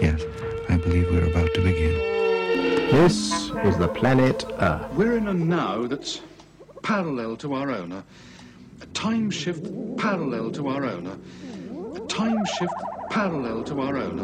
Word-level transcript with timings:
Yes, 0.00 0.22
I 0.70 0.76
believe 0.78 1.10
we're 1.10 1.26
about 1.26 1.52
to 1.54 1.60
begin. 1.60 1.92
This 2.90 3.50
is 3.64 3.76
the 3.76 3.88
planet 3.88 4.46
Earth. 4.60 4.90
We're 4.94 5.18
in 5.18 5.28
a 5.28 5.34
now 5.34 5.86
that's 5.86 6.22
parallel 6.82 7.36
to 7.38 7.52
our 7.52 7.70
own, 7.70 7.92
a, 7.92 8.02
a 8.80 8.86
time 8.94 9.30
shift 9.30 9.66
parallel 9.98 10.50
to 10.52 10.68
our 10.68 10.86
own, 10.86 11.06
a, 11.06 12.00
a 12.02 12.06
time 12.06 12.46
shift 12.46 12.74
parallel 13.10 13.62
to 13.64 13.80
our 13.82 13.98
own, 13.98 14.18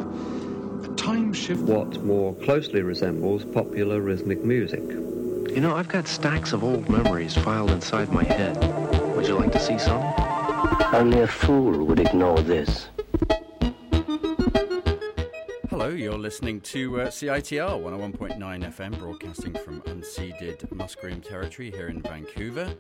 a, 0.86 0.90
a 0.90 0.94
time 0.94 1.34
shift. 1.34 1.60
what 1.64 2.02
more 2.04 2.34
closely 2.36 2.80
resembles 2.80 3.44
popular 3.44 4.00
rhythmic 4.00 4.42
music. 4.42 4.82
You 5.52 5.60
know, 5.60 5.76
I've 5.76 5.88
got 5.88 6.08
stacks 6.08 6.54
of 6.54 6.64
old 6.64 6.88
memories 6.88 7.36
filed 7.36 7.72
inside 7.72 8.10
my 8.10 8.24
head. 8.24 8.56
Would 9.14 9.26
you 9.26 9.34
like 9.34 9.52
to 9.52 9.60
see 9.60 9.78
some? 9.78 10.02
Only 10.94 11.20
a 11.20 11.26
fool 11.26 11.84
would 11.84 12.00
ignore 12.00 12.38
this. 12.38 12.88
Hello, 15.68 15.90
you're 15.90 16.16
listening 16.16 16.62
to 16.62 17.02
uh, 17.02 17.06
CITR 17.08 17.82
101.9 17.82 18.38
FM, 18.38 18.98
broadcasting 18.98 19.52
from 19.52 19.82
unceded 19.82 20.66
Musqueam 20.70 21.22
territory 21.22 21.70
here 21.70 21.88
in 21.88 22.00
Vancouver. 22.00 22.72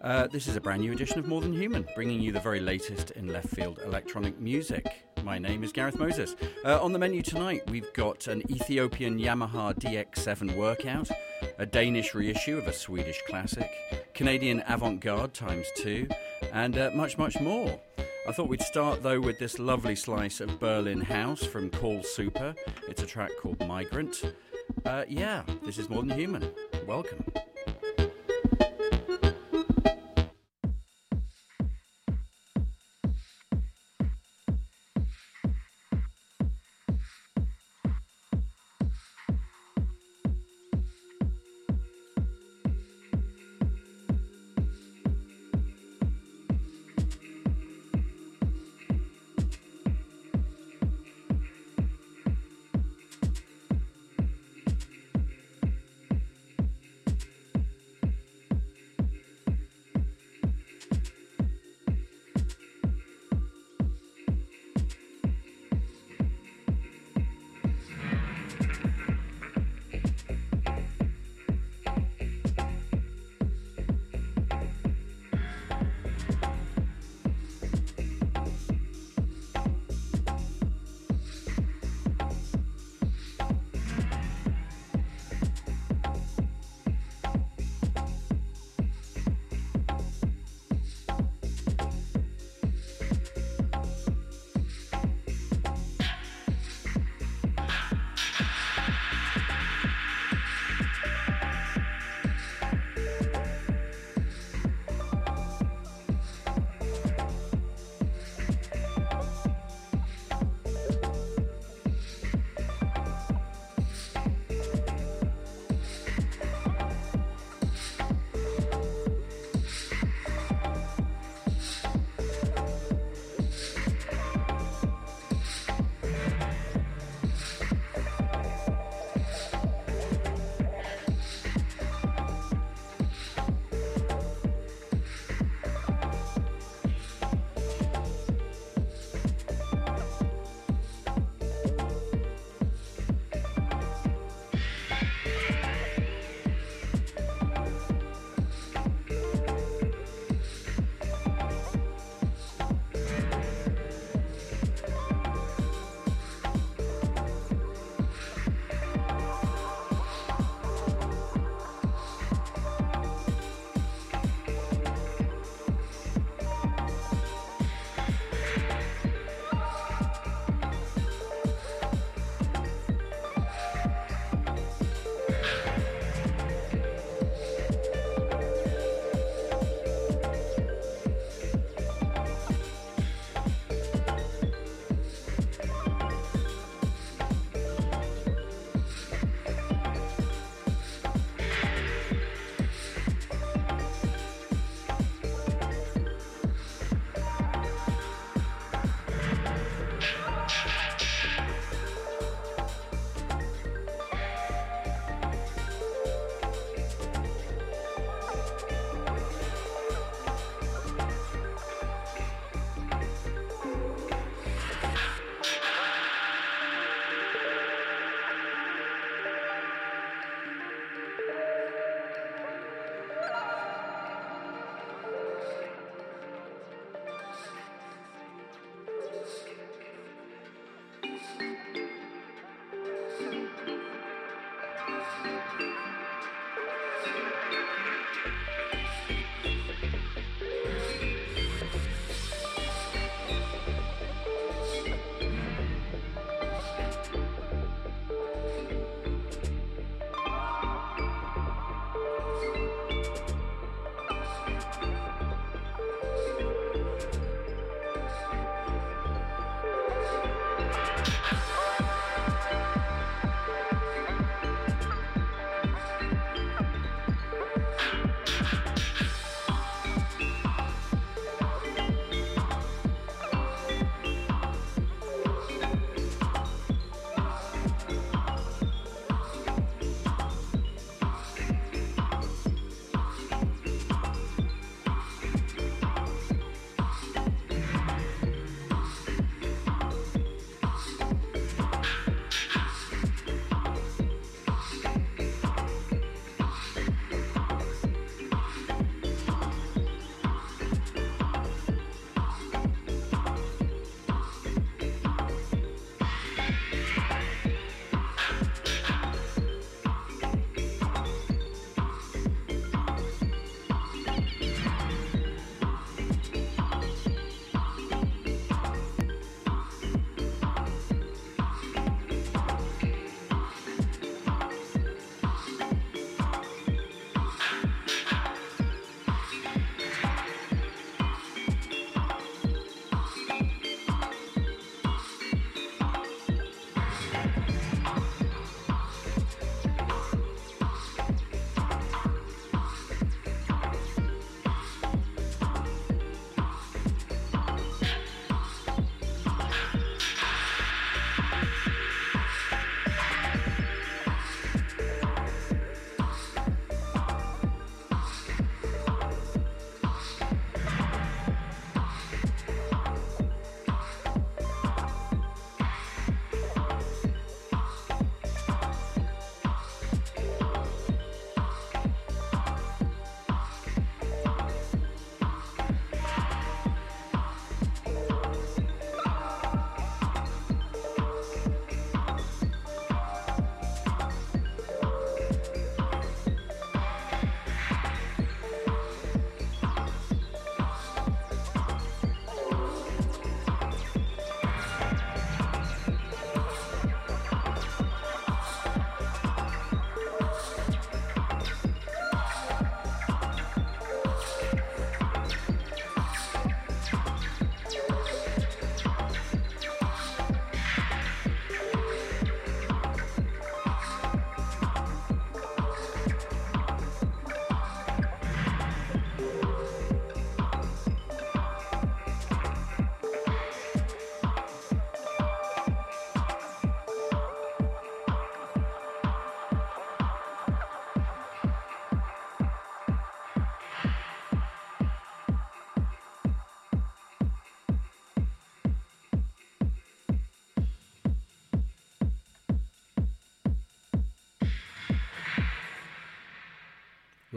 Uh, 0.00 0.28
this 0.28 0.48
is 0.48 0.56
a 0.56 0.60
brand 0.62 0.80
new 0.80 0.92
edition 0.92 1.18
of 1.18 1.28
More 1.28 1.42
Than 1.42 1.52
Human, 1.52 1.86
bringing 1.94 2.22
you 2.22 2.32
the 2.32 2.40
very 2.40 2.60
latest 2.60 3.10
in 3.10 3.28
left 3.28 3.48
field 3.48 3.80
electronic 3.84 4.40
music. 4.40 5.04
My 5.24 5.38
name 5.38 5.62
is 5.62 5.72
Gareth 5.72 5.98
Moses. 5.98 6.36
Uh, 6.64 6.82
on 6.82 6.92
the 6.92 6.98
menu 6.98 7.20
tonight, 7.20 7.68
we've 7.68 7.92
got 7.92 8.28
an 8.28 8.50
Ethiopian 8.50 9.18
Yamaha 9.18 9.74
DX7 9.74 10.56
workout, 10.56 11.10
a 11.58 11.66
Danish 11.66 12.14
reissue 12.14 12.58
of 12.58 12.66
a 12.66 12.72
Swedish 12.72 13.20
classic, 13.28 13.70
Canadian 14.14 14.62
avant 14.68 15.00
garde 15.00 15.34
times 15.34 15.66
two, 15.76 16.08
and 16.52 16.76
uh, 16.78 16.90
much, 16.94 17.18
much 17.18 17.40
more. 17.40 17.80
I 18.28 18.32
thought 18.32 18.48
we'd 18.48 18.62
start 18.62 19.02
though 19.02 19.20
with 19.20 19.38
this 19.38 19.58
lovely 19.58 19.96
slice 19.96 20.40
of 20.40 20.60
Berlin 20.60 21.00
House 21.00 21.44
from 21.44 21.70
Call 21.70 22.02
Super. 22.02 22.54
It's 22.88 23.02
a 23.02 23.06
track 23.06 23.30
called 23.40 23.66
Migrant. 23.66 24.22
Uh, 24.84 25.04
yeah, 25.08 25.42
this 25.64 25.78
is 25.78 25.88
More 25.88 26.02
Than 26.02 26.18
Human. 26.18 26.50
Welcome. 26.86 27.24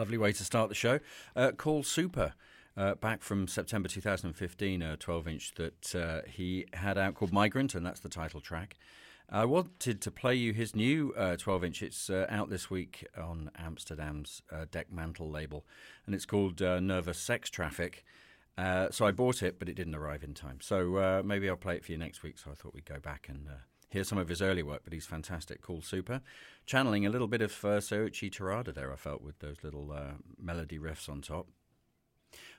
Lovely 0.01 0.17
way 0.17 0.31
to 0.31 0.43
start 0.43 0.67
the 0.67 0.73
show. 0.73 0.99
Uh, 1.35 1.51
Call 1.51 1.83
Super. 1.83 2.33
Uh, 2.75 2.95
back 2.95 3.21
from 3.21 3.47
September 3.47 3.87
2015, 3.87 4.81
a 4.81 4.97
12 4.97 5.27
inch 5.27 5.53
that 5.53 5.93
uh, 5.93 6.27
he 6.27 6.65
had 6.73 6.97
out 6.97 7.13
called 7.13 7.31
Migrant, 7.31 7.75
and 7.75 7.85
that's 7.85 7.99
the 7.99 8.09
title 8.09 8.41
track. 8.41 8.79
I 9.29 9.45
wanted 9.45 10.01
to 10.01 10.09
play 10.09 10.33
you 10.33 10.53
his 10.53 10.75
new 10.75 11.13
12 11.37 11.49
uh, 11.61 11.65
inch. 11.67 11.83
It's 11.83 12.09
uh, 12.09 12.25
out 12.29 12.49
this 12.49 12.67
week 12.67 13.05
on 13.15 13.51
Amsterdam's 13.59 14.41
uh, 14.51 14.65
Dekmantel 14.71 15.31
label, 15.31 15.67
and 16.07 16.15
it's 16.15 16.25
called 16.25 16.61
Nervous 16.61 17.19
Sex 17.19 17.51
Traffic. 17.51 18.03
so 18.57 19.05
I 19.05 19.11
bought 19.11 19.43
it, 19.43 19.59
but 19.59 19.69
it 19.69 19.75
didn't 19.75 19.93
arrive 19.93 20.23
in 20.23 20.33
time. 20.33 20.61
So 20.61 21.21
maybe 21.23 21.47
I'll 21.47 21.57
play 21.57 21.75
it 21.75 21.85
for 21.85 21.91
you 21.91 21.99
next 21.99 22.23
week. 22.23 22.39
So 22.39 22.49
I 22.49 22.55
thought 22.55 22.73
we'd 22.73 22.85
go 22.85 22.99
back 22.99 23.27
and 23.29 23.47
hear 23.91 24.03
some 24.03 24.17
of 24.17 24.29
his 24.29 24.41
early 24.41 24.63
work, 24.63 24.81
but 24.83 24.93
he's 24.93 25.05
fantastic. 25.05 25.61
Call 25.61 25.81
Super. 25.81 26.21
Channeling 26.65 27.05
a 27.05 27.09
little 27.09 27.27
bit 27.27 27.41
of 27.41 27.51
uh, 27.63 27.79
Soichi 27.79 28.31
Terada 28.31 28.73
there, 28.73 28.91
I 28.91 28.95
felt, 28.95 29.21
with 29.21 29.39
those 29.39 29.57
little 29.63 29.91
uh, 29.91 30.13
melody 30.41 30.79
riffs 30.79 31.09
on 31.09 31.21
top. 31.21 31.47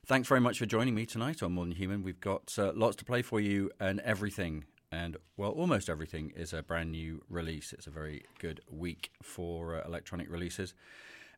Thanks 0.04 0.28
very 0.28 0.40
much 0.40 0.58
for 0.58 0.66
joining 0.66 0.94
me 0.94 1.06
tonight 1.06 1.42
on 1.42 1.52
More 1.52 1.64
Than 1.64 1.74
Human. 1.74 2.02
We've 2.02 2.20
got 2.20 2.54
uh, 2.58 2.72
lots 2.74 2.96
to 2.96 3.04
play 3.04 3.22
for 3.22 3.40
you, 3.40 3.70
and 3.80 4.00
everything, 4.00 4.64
and 4.90 5.16
well, 5.36 5.50
almost 5.52 5.88
everything 5.88 6.32
is 6.36 6.52
a 6.52 6.62
brand 6.62 6.92
new 6.92 7.22
release. 7.30 7.72
It's 7.72 7.86
a 7.86 7.90
very 7.90 8.24
good 8.38 8.60
week 8.70 9.10
for 9.22 9.76
uh, 9.76 9.82
electronic 9.86 10.30
releases. 10.30 10.74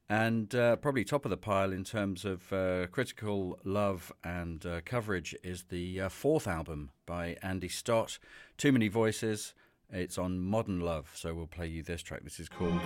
And 0.09 0.55
uh, 0.55 0.77
probably 0.77 1.05
top 1.05 1.25
of 1.25 1.31
the 1.31 1.39
pile 1.39 1.73
in 1.73 1.83
terms 1.85 2.25
of 2.27 2.53
uh, 2.53 2.89
critical 2.89 3.59
love 3.65 4.13
and 4.23 4.65
uh, 4.67 4.81
coverage 4.85 5.35
is 5.43 5.65
the 5.71 6.03
uh, 6.03 6.09
fourth 6.11 6.47
album 6.47 6.91
by 7.07 7.37
Andy 7.43 7.69
Stott, 7.69 8.19
Too 8.59 8.71
Many 8.73 8.89
Voices. 8.89 9.55
It's 9.91 10.19
on 10.19 10.41
Modern 10.41 10.81
Love, 10.81 11.11
so 11.15 11.35
we'll 11.35 11.47
play 11.47 11.67
you 11.67 11.83
this 11.83 12.03
track. 12.03 12.25
This 12.25 12.41
is 12.41 12.49
called 12.49 12.81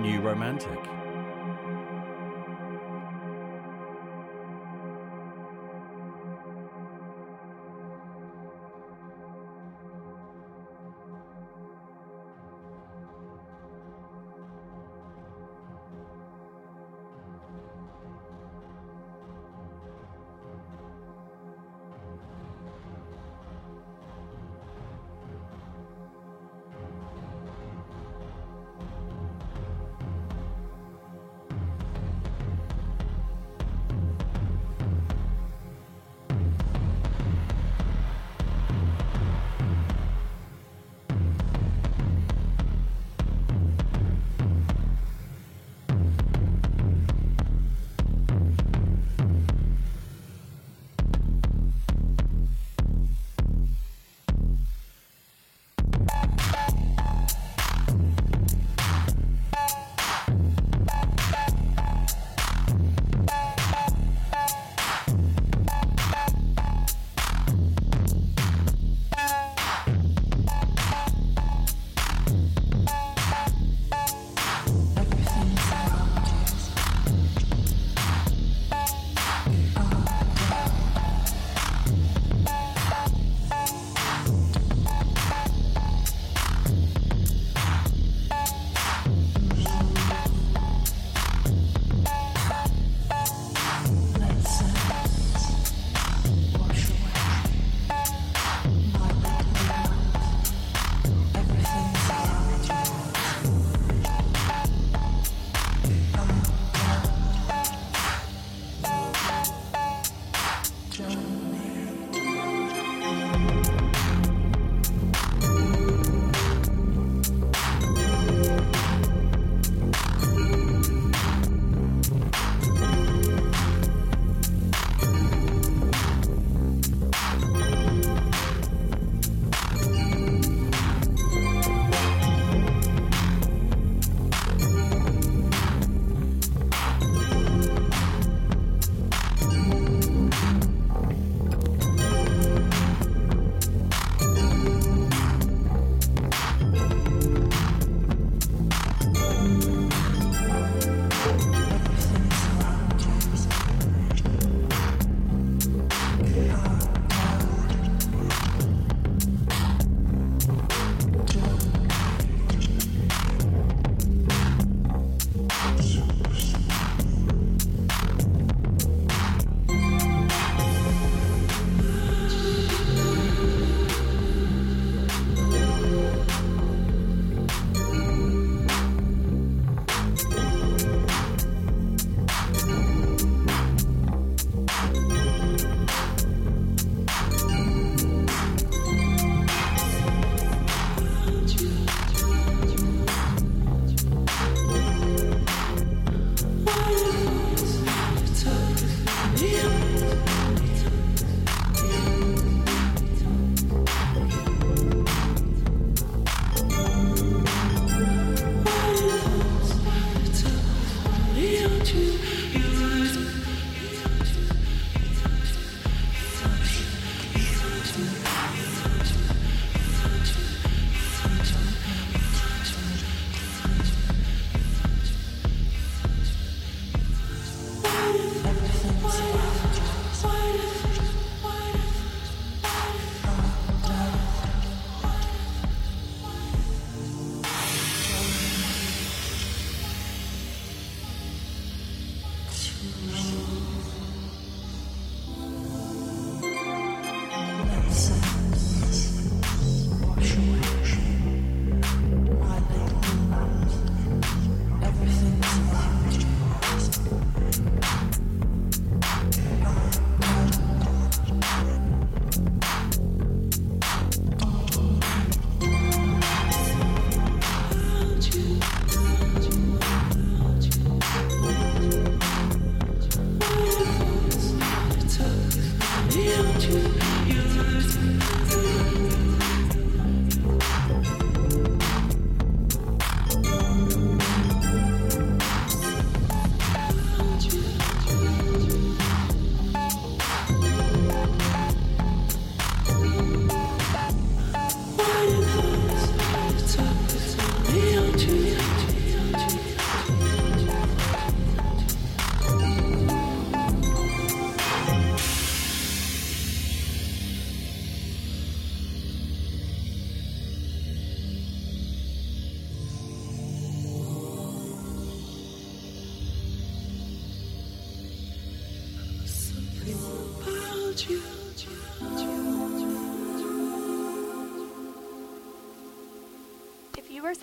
New 0.00 0.20
Romantic. 0.20 0.78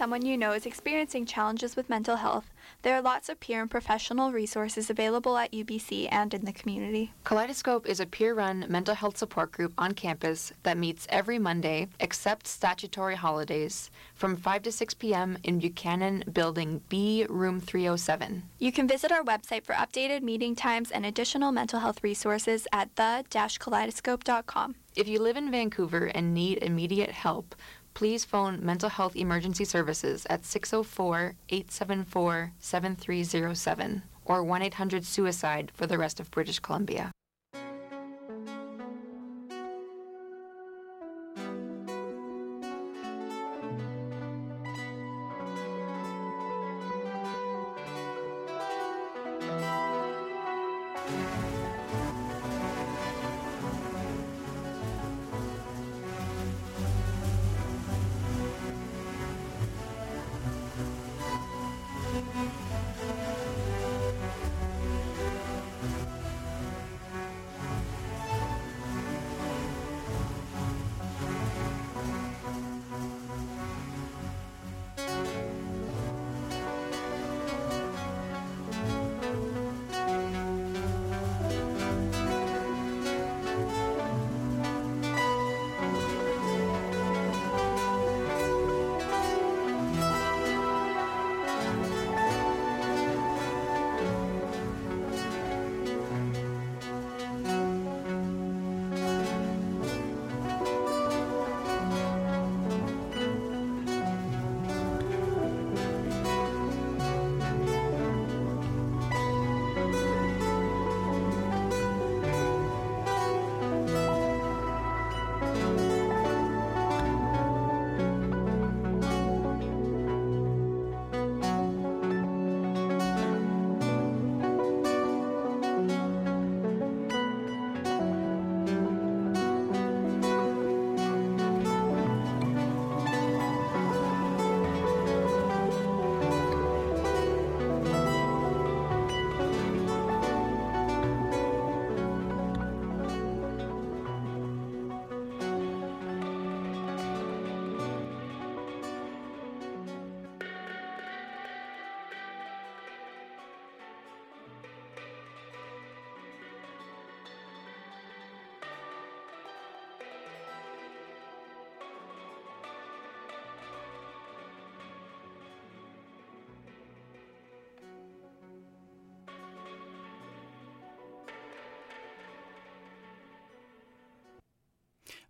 Someone 0.04 0.26
you 0.26 0.38
know 0.38 0.52
is 0.52 0.66
experiencing 0.66 1.26
challenges 1.26 1.78
with 1.78 1.90
mental 1.90 2.18
health, 2.18 2.52
there 2.82 2.94
are 2.94 3.02
lots 3.02 3.30
of 3.30 3.40
peer 3.40 3.62
and 3.62 3.72
professional 3.72 4.34
resources 4.34 4.90
available 4.90 5.38
at 5.38 5.54
UBC 5.54 6.10
and 6.12 6.34
in 6.34 6.44
the 6.44 6.52
community. 6.52 7.14
Kaleidoscope 7.24 7.88
is 7.88 8.02
a 8.02 8.06
peer 8.06 8.34
run 8.34 8.66
mental 8.68 8.96
health 8.96 9.16
support 9.16 9.54
group 9.54 9.72
on 9.78 9.94
campus 9.94 10.52
that 10.64 10.78
meets 10.78 11.08
every 11.08 11.40
Monday, 11.40 11.88
except 12.02 12.48
statutory 12.48 13.16
holidays, 13.16 13.90
from 14.14 14.36
5 14.36 14.64
to 14.64 14.74
6 14.74 14.94
p.m. 14.96 15.38
in 15.46 15.60
Buchanan 15.60 16.26
Building 16.34 16.82
B, 16.90 17.26
Room 17.30 17.62
307. 17.62 18.44
You 18.60 18.74
can 18.74 18.90
visit 18.90 19.10
our 19.10 19.24
website 19.24 19.64
for 19.64 19.72
updated 19.72 20.22
meeting 20.22 20.54
times 20.54 20.92
and 20.92 21.06
additional 21.06 21.54
mental 21.54 21.80
health 21.80 22.04
resources 22.04 22.68
at 22.74 22.94
the-kaleidoscope.com. 22.98 24.76
If 24.98 25.08
you 25.08 25.20
live 25.20 25.38
in 25.38 25.50
Vancouver 25.50 26.06
and 26.06 26.34
need 26.34 26.60
immediate 26.62 27.10
help, 27.12 27.56
please 27.94 28.26
phone 28.26 28.60
Mental 28.64 28.90
Health 28.90 29.16
Emergency 29.16 29.64
Services 29.64 30.28
at 30.30 30.46
604 30.46 31.36
874 31.50 32.52
7307 32.60 34.04
or 34.26 34.44
1 34.44 34.62
800 34.62 35.06
Suicide 35.06 35.72
for 35.74 35.88
the 35.88 35.98
rest 35.98 36.20
of 36.20 36.30
British 36.30 36.60
Columbia. 36.60 37.13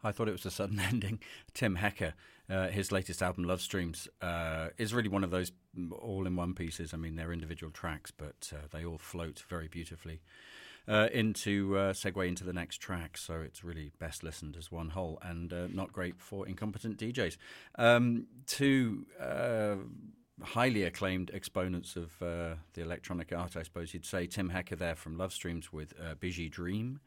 I 0.03 0.11
thought 0.11 0.27
it 0.27 0.33
was 0.33 0.45
a 0.45 0.51
sudden 0.51 0.79
ending. 0.91 1.19
Tim 1.53 1.75
Hecker, 1.75 2.13
uh, 2.49 2.67
his 2.67 2.91
latest 2.91 3.21
album, 3.21 3.45
Love 3.45 3.61
Streams, 3.61 4.07
uh, 4.21 4.69
is 4.77 4.93
really 4.93 5.09
one 5.09 5.23
of 5.23 5.31
those 5.31 5.51
all 5.91 6.27
in 6.27 6.35
one 6.35 6.53
pieces. 6.53 6.93
I 6.93 6.97
mean, 6.97 7.15
they're 7.15 7.33
individual 7.33 7.71
tracks, 7.71 8.11
but 8.11 8.51
uh, 8.53 8.67
they 8.71 8.85
all 8.85 8.97
float 8.97 9.43
very 9.47 9.67
beautifully 9.67 10.21
uh, 10.87 11.07
into 11.13 11.77
uh, 11.77 11.93
segue 11.93 12.27
into 12.27 12.43
the 12.43 12.53
next 12.53 12.77
track. 12.77 13.17
So 13.17 13.35
it's 13.35 13.63
really 13.63 13.91
best 13.99 14.23
listened 14.23 14.55
as 14.57 14.71
one 14.71 14.89
whole 14.89 15.19
and 15.21 15.51
uh, 15.53 15.67
not 15.71 15.93
great 15.93 16.19
for 16.19 16.47
incompetent 16.47 16.97
DJs. 16.97 17.37
Um, 17.75 18.27
two 18.45 19.05
highly 20.41 20.83
acclaimed 20.83 21.31
exponents 21.33 21.95
of 21.95 22.21
uh, 22.21 22.55
the 22.73 22.81
electronic 22.81 23.31
art, 23.31 23.55
I 23.55 23.63
suppose 23.63 23.93
you'd 23.93 24.05
say. 24.05 24.27
Tim 24.27 24.49
Hecker 24.49 24.75
there 24.75 24.95
from 24.95 25.17
Love 25.17 25.33
Streams 25.33 25.71
with 25.71 25.93
uh, 25.99 26.15
Bijie 26.15 26.49
Dream. 26.49 26.99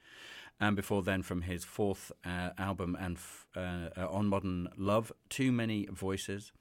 And 0.59 0.75
before 0.75 1.03
then, 1.03 1.23
from 1.23 1.43
his 1.43 1.65
fourth 1.65 2.11
uh, 2.25 2.51
album 2.57 2.97
and 2.99 3.17
f- 3.17 3.47
uh, 3.55 3.89
uh, 3.97 4.09
on 4.09 4.27
Modern 4.27 4.69
Love, 4.77 5.13
Too 5.29 5.53
Many 5.53 5.87
Voices, 5.87 6.53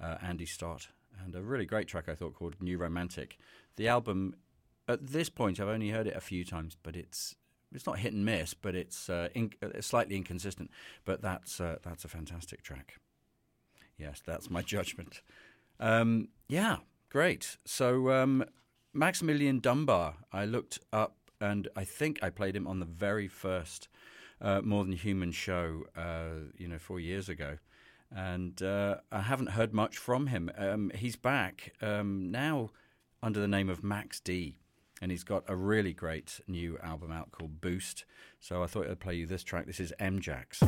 uh, 0.00 0.18
Andy 0.22 0.46
Stott. 0.46 0.88
And 1.22 1.34
a 1.34 1.42
really 1.42 1.66
great 1.66 1.88
track, 1.88 2.08
I 2.08 2.14
thought, 2.14 2.34
called 2.34 2.56
New 2.60 2.78
Romantic. 2.78 3.38
The 3.76 3.88
album 3.88 4.36
at 4.88 5.08
this 5.08 5.28
point, 5.28 5.58
I've 5.60 5.68
only 5.68 5.90
heard 5.90 6.06
it 6.06 6.16
a 6.16 6.20
few 6.20 6.44
times, 6.44 6.76
but 6.82 6.96
it's 6.96 7.34
it's 7.74 7.86
not 7.86 7.98
hit 7.98 8.12
and 8.12 8.24
miss, 8.24 8.52
but 8.54 8.74
it's 8.74 9.08
uh, 9.08 9.28
in, 9.34 9.50
uh, 9.62 9.80
slightly 9.80 10.16
inconsistent. 10.16 10.70
But 11.04 11.22
that's 11.22 11.58
that's 11.58 12.04
a 12.04 12.08
fantastic 12.08 12.62
track. 12.62 13.00
Yes, 13.96 14.22
that's 14.24 14.50
my 14.50 14.62
judgment. 14.74 15.22
Um, 15.80 16.28
yeah, 16.48 16.78
great. 17.08 17.56
So 17.64 18.10
um, 18.10 18.44
Maximilian 18.92 19.60
Dunbar, 19.60 20.14
I 20.32 20.44
looked 20.44 20.78
up, 20.92 21.16
and 21.42 21.68
I 21.74 21.84
think 21.84 22.22
I 22.22 22.30
played 22.30 22.54
him 22.54 22.66
on 22.66 22.78
the 22.78 22.86
very 22.86 23.28
first 23.28 23.88
uh, 24.40 24.60
More 24.62 24.84
Than 24.84 24.92
Human 24.92 25.32
show, 25.32 25.82
uh, 25.96 26.50
you 26.56 26.68
know, 26.68 26.78
four 26.78 27.00
years 27.00 27.28
ago. 27.28 27.58
And 28.14 28.62
uh, 28.62 28.96
I 29.10 29.22
haven't 29.22 29.50
heard 29.50 29.72
much 29.72 29.96
from 29.96 30.28
him. 30.28 30.50
Um, 30.56 30.92
he's 30.94 31.16
back 31.16 31.72
um, 31.80 32.30
now 32.30 32.70
under 33.22 33.40
the 33.40 33.48
name 33.48 33.68
of 33.68 33.82
Max 33.82 34.20
D 34.20 34.56
and 35.00 35.10
he's 35.10 35.24
got 35.24 35.42
a 35.48 35.56
really 35.56 35.92
great 35.92 36.40
new 36.46 36.78
album 36.78 37.10
out 37.10 37.32
called 37.32 37.60
Boost. 37.60 38.04
So 38.38 38.62
I 38.62 38.66
thought 38.66 38.88
I'd 38.88 39.00
play 39.00 39.16
you 39.16 39.26
this 39.26 39.42
track. 39.42 39.66
This 39.66 39.80
is 39.80 39.92
M 39.98 40.20
Jax. 40.20 40.62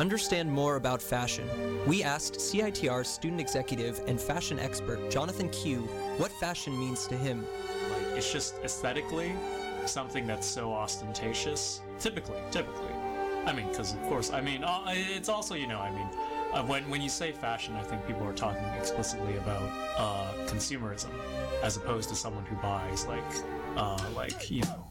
Understand 0.00 0.50
more 0.50 0.76
about 0.76 1.02
fashion, 1.02 1.46
we 1.86 2.02
asked 2.02 2.36
CITR 2.36 3.04
student 3.04 3.38
executive 3.38 4.00
and 4.06 4.18
fashion 4.18 4.58
expert 4.58 5.10
Jonathan 5.10 5.50
Q 5.50 5.82
what 6.16 6.32
fashion 6.32 6.78
means 6.78 7.06
to 7.08 7.16
him. 7.16 7.46
Like, 7.92 8.16
it's 8.16 8.32
just 8.32 8.54
aesthetically 8.64 9.34
something 9.84 10.26
that's 10.26 10.46
so 10.46 10.72
ostentatious. 10.72 11.82
Typically, 11.98 12.40
typically. 12.50 12.94
I 13.44 13.52
mean, 13.52 13.68
because 13.68 13.92
of 13.92 14.02
course, 14.04 14.32
I 14.32 14.40
mean, 14.40 14.64
uh, 14.64 14.84
it's 14.86 15.28
also, 15.28 15.54
you 15.54 15.66
know, 15.66 15.80
I 15.80 15.90
mean, 15.90 16.08
uh, 16.52 16.62
when 16.64 16.88
when 16.90 17.02
you 17.02 17.10
say 17.10 17.32
fashion, 17.32 17.74
I 17.76 17.82
think 17.82 18.06
people 18.06 18.26
are 18.26 18.32
talking 18.32 18.64
explicitly 18.78 19.36
about 19.36 19.62
uh, 19.98 20.32
consumerism, 20.46 21.10
as 21.62 21.76
opposed 21.76 22.08
to 22.08 22.14
someone 22.14 22.44
who 22.46 22.56
buys 22.56 23.06
like, 23.06 23.32
uh, 23.76 23.98
like 24.14 24.50
you 24.50 24.62
know, 24.62 24.89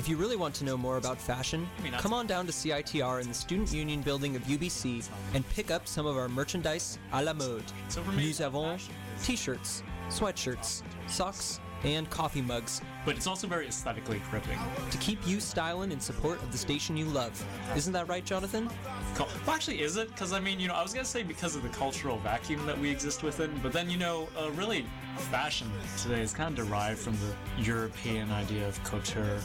If 0.00 0.08
you 0.08 0.16
really 0.16 0.36
want 0.36 0.54
to 0.54 0.64
know 0.64 0.78
more 0.78 0.96
about 0.96 1.20
fashion, 1.20 1.68
come 1.98 2.14
on 2.14 2.26
down 2.26 2.46
to 2.46 2.52
CITR 2.52 3.20
in 3.20 3.28
the 3.28 3.34
Student 3.34 3.70
Union 3.70 4.00
building 4.00 4.34
of 4.34 4.42
UBC 4.44 5.06
and 5.34 5.46
pick 5.50 5.70
up 5.70 5.86
some 5.86 6.06
of 6.06 6.16
our 6.16 6.26
merchandise 6.26 6.98
à 7.12 7.22
la 7.22 7.34
mode. 7.34 7.70
Nous 8.16 8.40
avons 8.40 8.80
t-shirts, 9.22 9.82
sweatshirts, 10.08 10.82
socks, 11.06 11.60
and 11.84 12.08
coffee 12.08 12.40
mugs. 12.40 12.80
But 13.04 13.16
it's 13.16 13.26
also 13.26 13.46
very 13.46 13.66
aesthetically 13.66 14.22
gripping. 14.30 14.58
To 14.90 14.96
keep 14.98 15.18
you 15.26 15.38
styling 15.38 15.92
in 15.92 16.00
support 16.00 16.42
of 16.42 16.50
the 16.50 16.56
station 16.56 16.96
you 16.96 17.04
love. 17.04 17.32
Isn't 17.76 17.92
that 17.92 18.08
right, 18.08 18.24
Jonathan? 18.24 18.70
Well, 19.18 19.28
actually, 19.48 19.82
is 19.82 19.98
it? 19.98 20.08
Because, 20.08 20.32
I 20.32 20.40
mean, 20.40 20.58
you 20.58 20.68
know, 20.68 20.74
I 20.74 20.82
was 20.82 20.94
going 20.94 21.04
to 21.04 21.10
say 21.10 21.22
because 21.22 21.56
of 21.56 21.62
the 21.62 21.68
cultural 21.68 22.18
vacuum 22.20 22.64
that 22.64 22.78
we 22.78 22.90
exist 22.90 23.22
within, 23.22 23.50
but 23.62 23.74
then, 23.74 23.90
you 23.90 23.98
know, 23.98 24.28
uh, 24.38 24.50
really, 24.52 24.86
fashion 25.18 25.70
today 26.02 26.22
is 26.22 26.32
kind 26.32 26.58
of 26.58 26.66
derived 26.66 26.98
from 26.98 27.14
the 27.14 27.62
European 27.62 28.30
idea 28.30 28.66
of 28.66 28.82
couture, 28.84 29.38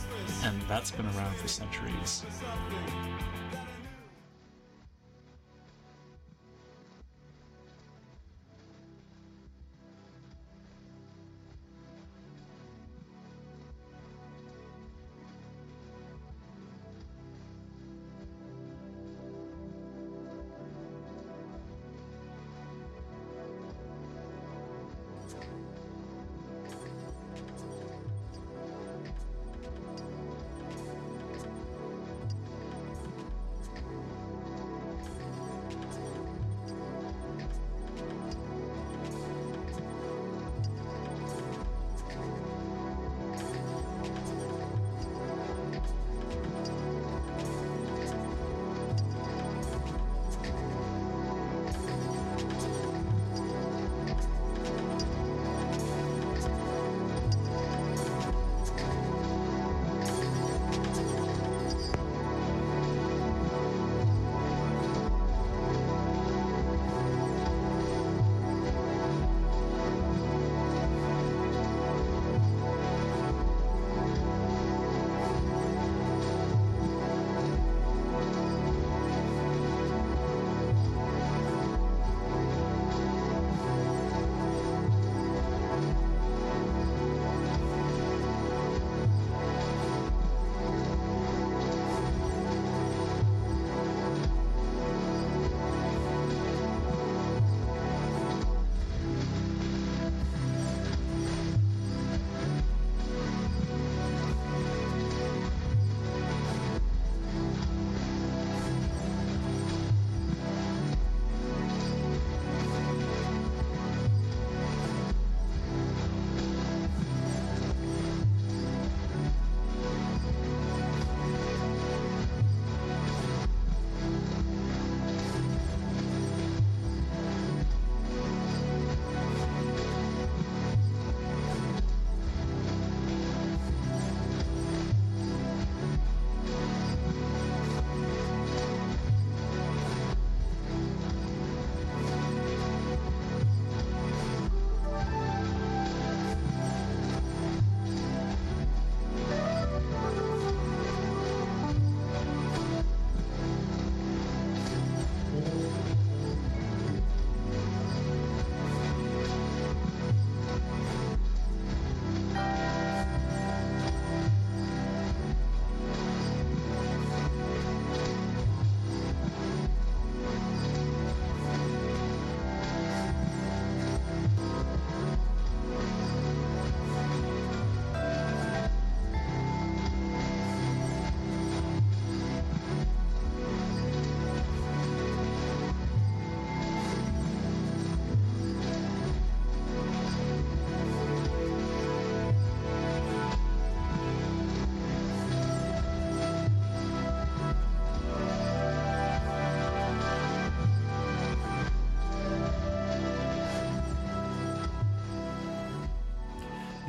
and 0.44 0.62
that's 0.64 0.92
been 0.92 1.06
around 1.08 1.36
for 1.36 1.48
centuries. 1.48 2.26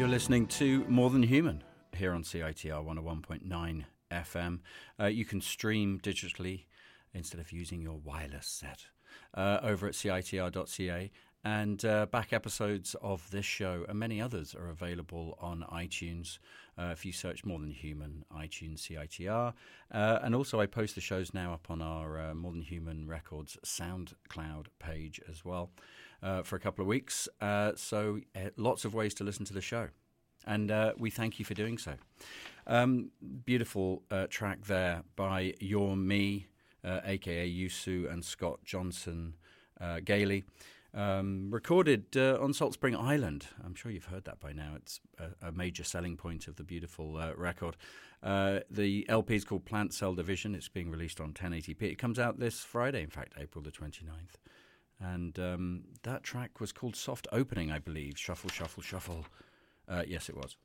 You're 0.07 0.13
listening 0.13 0.47
to 0.47 0.85
More 0.85 1.11
Than 1.11 1.25
Human 1.25 1.65
here 1.93 2.13
on 2.13 2.23
CITR 2.23 2.87
101.9 2.87 3.85
FM. 4.13 4.61
Uh, 5.01 5.07
you 5.07 5.25
can 5.25 5.41
stream 5.41 5.99
digitally 6.01 6.67
instead 7.13 7.41
of 7.41 7.51
using 7.51 7.83
your 7.83 7.99
wireless 7.99 8.47
set 8.47 8.87
uh, 9.35 9.59
over 9.65 9.89
at 9.89 9.95
CITR.ca. 9.95 11.11
And 11.45 11.85
uh, 11.85 12.07
back 12.07 12.33
episodes 12.33 12.95
of 13.03 13.29
this 13.33 13.47
show 13.47 13.85
and 13.89 13.99
many 13.99 14.21
others 14.21 14.55
are 14.55 14.69
available 14.69 15.37
on 15.41 15.65
iTunes. 15.73 16.39
Uh, 16.79 16.91
if 16.93 17.05
you 17.05 17.11
search 17.11 17.45
More 17.45 17.59
Than 17.59 17.73
Human, 17.73 18.25
iTunes, 18.33 18.89
CITR. 18.89 19.55
Uh, 19.91 20.19
and 20.23 20.37
also, 20.37 20.61
I 20.61 20.67
post 20.67 20.95
the 20.95 21.01
shows 21.01 21.35
now 21.35 21.53
up 21.53 21.67
on 21.69 21.83
our 21.83 22.31
uh, 22.31 22.35
More 22.35 22.53
Than 22.53 22.63
Human 22.63 23.09
Records 23.09 23.59
SoundCloud 23.65 24.67
page 24.79 25.21
as 25.29 25.45
well 25.45 25.73
uh, 26.23 26.43
for 26.43 26.57
a 26.57 26.61
couple 26.61 26.83
of 26.83 26.89
weeks. 26.89 27.29
Uh, 27.41 27.73
so, 27.77 28.21
uh, 28.35 28.51
lots 28.57 28.85
of 28.85 28.95
ways 28.95 29.15
to 29.15 29.25
listen 29.25 29.45
to 29.47 29.55
the 29.55 29.61
show. 29.61 29.89
And 30.47 30.73
we 30.97 31.11
thank 31.11 31.41
you 31.41 31.45
for 31.45 31.55
doing 31.55 31.77
so. 31.77 31.95
Um, 32.69 33.11
beautiful 33.45 34.05
track 34.31 34.65
there 34.67 35.03
by 35.17 35.55
You'me, 35.61 36.45
aka 36.85 37.47
Yu 37.47 37.69
Su 37.69 38.07
and 38.09 38.25
Scott 38.25 38.61
Johnson 38.65 39.35
Gailey. 40.05 40.45
Um, 40.97 41.51
recorded 41.51 42.17
uh, 42.17 42.39
on 42.41 42.55
Salt 42.55 42.73
Spring 42.73 42.97
Island. 42.97 43.49
I'm 43.63 43.75
sure 43.75 43.93
you've 43.93 44.07
heard 44.07 44.25
that 44.25 44.41
by 44.41 44.53
now. 44.53 44.73
It's 44.77 44.99
a, 45.19 45.49
a 45.49 45.53
major 45.53 45.85
selling 45.85 46.17
point 46.17 46.49
of 46.49 46.57
the 46.57 46.65
beautiful 46.65 47.19
uh, 47.19 47.35
record. 47.37 47.77
Uh, 48.23 48.61
the 48.71 49.05
LP 49.11 49.35
is 49.37 49.45
called 49.45 49.67
Plant 49.67 49.93
Cell 49.93 50.15
Division. 50.15 50.55
It's 50.55 50.71
being 50.71 50.91
released 50.91 51.21
on 51.21 51.35
1080p. 51.35 51.83
It 51.83 51.99
comes 51.99 52.19
out 52.19 52.39
this 52.39 52.61
Friday, 52.61 53.03
in 53.03 53.11
fact, 53.11 53.35
April 53.39 53.63
the 53.63 53.71
29th. 53.71 54.39
And 55.01 55.39
um, 55.39 55.85
that 56.03 56.23
track 56.23 56.61
was 56.61 56.73
called 56.73 56.97
Soft 56.97 57.27
Opening, 57.31 57.71
I 57.71 57.79
believe. 57.79 58.19
Shuffle, 58.19 58.51
shuffle, 58.51 58.83
shuffle. 58.83 59.27
Uh, 59.89 60.03
yes, 60.07 60.29
it 60.29 60.37
was. 60.37 60.57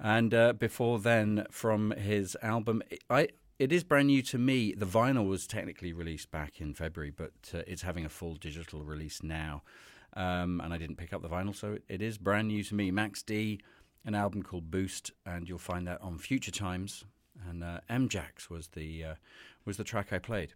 And 0.00 0.32
uh, 0.32 0.52
before 0.54 0.98
then, 0.98 1.46
from 1.50 1.92
his 1.92 2.36
album, 2.42 2.82
I 3.10 3.28
it 3.58 3.70
is 3.70 3.84
brand 3.84 4.08
new 4.08 4.22
to 4.22 4.38
me. 4.38 4.72
The 4.72 4.86
vinyl 4.86 5.28
was 5.28 5.46
technically 5.46 5.92
released 5.92 6.30
back 6.30 6.60
in 6.60 6.74
February, 6.74 7.12
but 7.14 7.32
uh, 7.54 7.58
it's 7.66 7.82
having 7.82 8.04
a 8.04 8.08
full 8.08 8.34
digital 8.34 8.82
release 8.82 9.22
now. 9.22 9.62
Um, 10.14 10.60
and 10.62 10.74
I 10.74 10.78
didn't 10.78 10.96
pick 10.96 11.12
up 11.12 11.22
the 11.22 11.28
vinyl, 11.28 11.54
so 11.54 11.78
it 11.88 12.02
is 12.02 12.18
brand 12.18 12.48
new 12.48 12.64
to 12.64 12.74
me. 12.74 12.90
Max 12.90 13.22
D, 13.22 13.60
an 14.04 14.14
album 14.14 14.42
called 14.42 14.70
Boost, 14.70 15.12
and 15.24 15.48
you'll 15.48 15.58
find 15.58 15.86
that 15.86 16.02
on 16.02 16.18
Future 16.18 16.50
Times. 16.50 17.04
And 17.48 17.62
uh, 17.62 17.80
MJax 17.88 18.50
was 18.50 18.68
the 18.68 19.04
uh, 19.04 19.14
was 19.64 19.76
the 19.76 19.84
track 19.84 20.12
I 20.12 20.18
played. 20.18 20.54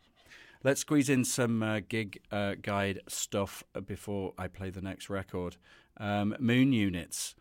Let's 0.67 0.81
squeeze 0.81 1.09
in 1.09 1.25
some 1.25 1.63
uh, 1.63 1.79
gig 1.89 2.19
uh, 2.33 2.57
guide 2.61 3.03
stuff 3.07 3.63
before 3.87 4.35
I 4.37 4.49
play 4.49 4.71
the 4.71 4.81
next 4.81 5.09
record. 5.09 5.59
Um, 5.97 6.35
Moon 6.41 6.73
Units, 6.73 7.37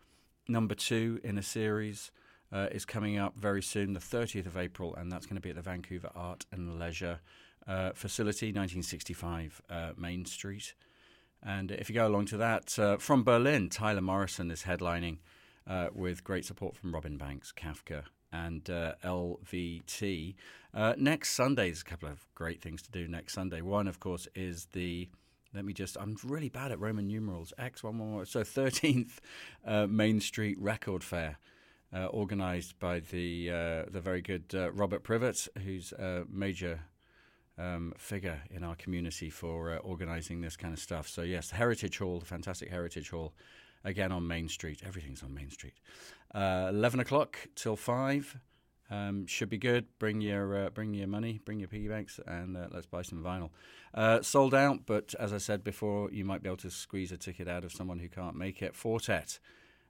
number 0.46 0.76
two 0.76 1.18
in 1.24 1.36
a 1.36 1.42
series 1.42 2.12
uh, 2.52 2.68
is 2.70 2.84
coming 2.84 3.18
up 3.18 3.36
very 3.36 3.64
soon, 3.64 3.94
the 3.94 3.98
30th 3.98 4.46
of 4.46 4.56
April, 4.56 4.94
and 4.94 5.10
that's 5.10 5.26
going 5.26 5.34
to 5.34 5.42
be 5.42 5.50
at 5.50 5.56
the 5.56 5.62
Vancouver 5.62 6.12
Art 6.14 6.46
and 6.52 6.78
Leisure 6.78 7.18
uh, 7.66 7.90
Facility, 7.94 8.52
1965 8.52 9.60
uh, 9.68 9.90
Main 9.96 10.24
Street. 10.24 10.74
And 11.42 11.72
if 11.72 11.88
you 11.88 11.96
go 11.96 12.06
along 12.06 12.26
to 12.26 12.36
that, 12.36 12.78
uh, 12.78 12.96
from 12.96 13.24
Berlin, 13.24 13.70
Tyler 13.70 14.02
Morrison 14.02 14.52
is 14.52 14.62
headlining 14.62 15.18
with 15.92 16.22
great 16.22 16.44
support 16.44 16.76
from 16.76 16.94
Robin 16.94 17.18
Banks, 17.18 17.52
Kafka, 17.52 18.04
and 18.44 18.68
uh, 18.70 18.94
LVT. 19.04 20.34
next 20.96 21.32
Sunday, 21.32 21.66
there's 21.66 21.82
a 21.82 21.84
couple 21.84 22.08
of 22.08 22.26
great 22.34 22.60
things 22.60 22.82
to 22.82 22.90
do 22.90 23.08
next 23.08 23.34
Sunday. 23.34 23.60
One, 23.60 23.88
of 23.88 24.00
course, 24.00 24.28
is 24.34 24.66
the 24.72 25.08
let 25.54 25.64
me 25.64 25.72
just, 25.72 25.96
I'm 25.98 26.16
really 26.22 26.50
bad 26.50 26.70
at 26.70 26.78
Roman 26.78 27.06
numerals. 27.06 27.52
X111. 27.58 28.28
So 28.28 28.40
13th 28.40 29.88
Main 29.88 30.20
Street 30.20 30.58
Record 30.60 31.02
Fair 31.02 31.38
uh, 31.92 32.08
organised 32.08 32.78
by 32.78 33.00
the 33.00 33.50
uh, 33.50 33.90
the 33.90 34.00
very 34.00 34.20
good 34.20 34.44
uh, 34.54 34.70
Robert 34.72 35.02
Privet, 35.02 35.48
who's 35.62 35.92
a 35.92 36.24
major 36.28 36.80
um, 37.58 37.92
figure 37.96 38.42
in 38.50 38.64
our 38.64 38.74
community 38.74 39.30
for 39.30 39.72
uh, 39.72 39.78
organising 39.78 40.40
this 40.40 40.56
kind 40.56 40.74
of 40.74 40.80
stuff. 40.80 41.08
So 41.08 41.22
yes, 41.22 41.50
Heritage 41.50 41.98
Hall, 41.98 42.18
the 42.18 42.26
fantastic 42.26 42.70
Heritage 42.70 43.10
Hall, 43.10 43.32
again 43.86 44.12
on 44.12 44.26
Main 44.26 44.48
Street. 44.48 44.82
Everything's 44.86 45.22
on 45.22 45.32
Main 45.32 45.50
Street. 45.50 45.74
Uh, 46.34 46.66
eleven 46.68 47.00
o'clock 47.00 47.38
till 47.54 47.76
five. 47.76 48.38
Um, 48.88 49.26
should 49.26 49.48
be 49.48 49.58
good. 49.58 49.86
Bring 49.98 50.20
your 50.20 50.66
uh, 50.66 50.70
bring 50.70 50.92
your 50.92 51.08
money, 51.08 51.40
bring 51.44 51.58
your 51.58 51.68
piggy 51.68 51.88
banks, 51.88 52.20
and 52.26 52.56
let's 52.70 52.86
buy 52.86 53.02
some 53.02 53.24
vinyl. 53.24 53.50
sold 54.22 54.54
out, 54.54 54.80
but 54.84 55.14
as 55.18 55.32
I 55.32 55.38
said 55.38 55.64
before, 55.64 56.10
you 56.12 56.24
might 56.24 56.42
be 56.42 56.48
able 56.48 56.58
to 56.58 56.70
squeeze 56.70 57.10
a 57.10 57.16
ticket 57.16 57.48
out 57.48 57.64
of 57.64 57.72
someone 57.72 57.98
who 57.98 58.08
can't 58.08 58.36
make 58.36 58.60
it. 58.60 58.76
Four 58.76 59.00
Tet 59.00 59.38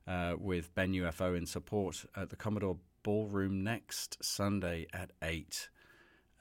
uh, 0.06 0.34
with 0.38 0.74
Ben 0.74 0.92
UFO 0.92 1.36
in 1.36 1.46
support 1.46 2.04
at 2.16 2.30
the 2.30 2.36
Commodore 2.36 2.78
Ballroom 3.02 3.62
next 3.62 4.22
Sunday 4.24 4.86
at 4.92 5.10
8. 5.22 5.68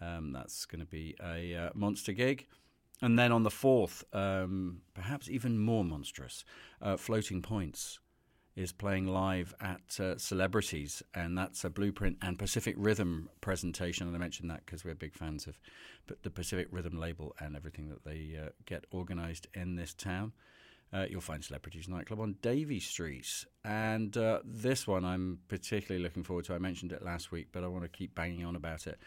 Um, 0.01 0.33
that's 0.33 0.65
going 0.65 0.81
to 0.81 0.85
be 0.85 1.15
a 1.23 1.55
uh, 1.55 1.69
monster 1.73 2.11
gig. 2.11 2.47
And 3.01 3.19
then 3.19 3.31
on 3.31 3.43
the 3.43 3.49
4th, 3.49 4.03
um, 4.13 4.81
perhaps 4.93 5.29
even 5.29 5.60
more 5.60 5.84
monstrous, 5.84 6.45
uh, 6.81 6.97
Floating 6.97 7.41
Points 7.41 7.99
is 8.55 8.71
playing 8.71 9.05
live 9.05 9.53
at 9.60 9.99
uh, 9.99 10.17
Celebrities, 10.17 11.03
and 11.13 11.38
that's 11.38 11.65
a 11.65 11.69
Blueprint 11.69 12.17
and 12.21 12.39
Pacific 12.39 12.73
Rhythm 12.77 13.29
presentation. 13.41 14.08
And 14.08 14.15
I 14.15 14.19
mentioned 14.19 14.49
that 14.49 14.65
because 14.65 14.86
we're 14.86 14.95
big 14.95 15.13
fans 15.13 15.45
of 15.45 15.60
the 16.23 16.29
Pacific 16.29 16.67
Rhythm 16.71 16.97
label 16.97 17.36
and 17.39 17.55
everything 17.55 17.89
that 17.89 18.05
they 18.05 18.39
uh, 18.41 18.49
get 18.65 18.86
organised 18.93 19.47
in 19.53 19.75
this 19.75 19.93
town. 19.93 20.31
Uh, 20.93 21.05
you'll 21.10 21.19
find 21.19 21.43
Celebrities 21.43 21.89
Nightclub 21.89 22.21
on 22.21 22.38
Davie 22.41 22.79
Street. 22.79 23.45
And 23.65 24.15
uh, 24.15 24.39
this 24.45 24.88
one 24.88 25.03
I'm 25.03 25.39
particularly 25.49 26.01
looking 26.01 26.23
forward 26.23 26.45
to. 26.45 26.53
I 26.53 26.60
mentioned 26.60 26.93
it 26.93 27.03
last 27.03 27.34
week, 27.34 27.47
but 27.51 27.65
I 27.65 27.67
want 27.67 27.84
to 27.84 27.89
keep 27.89 28.15
banging 28.15 28.45
on 28.45 28.55
about 28.55 28.88
it. 28.88 28.97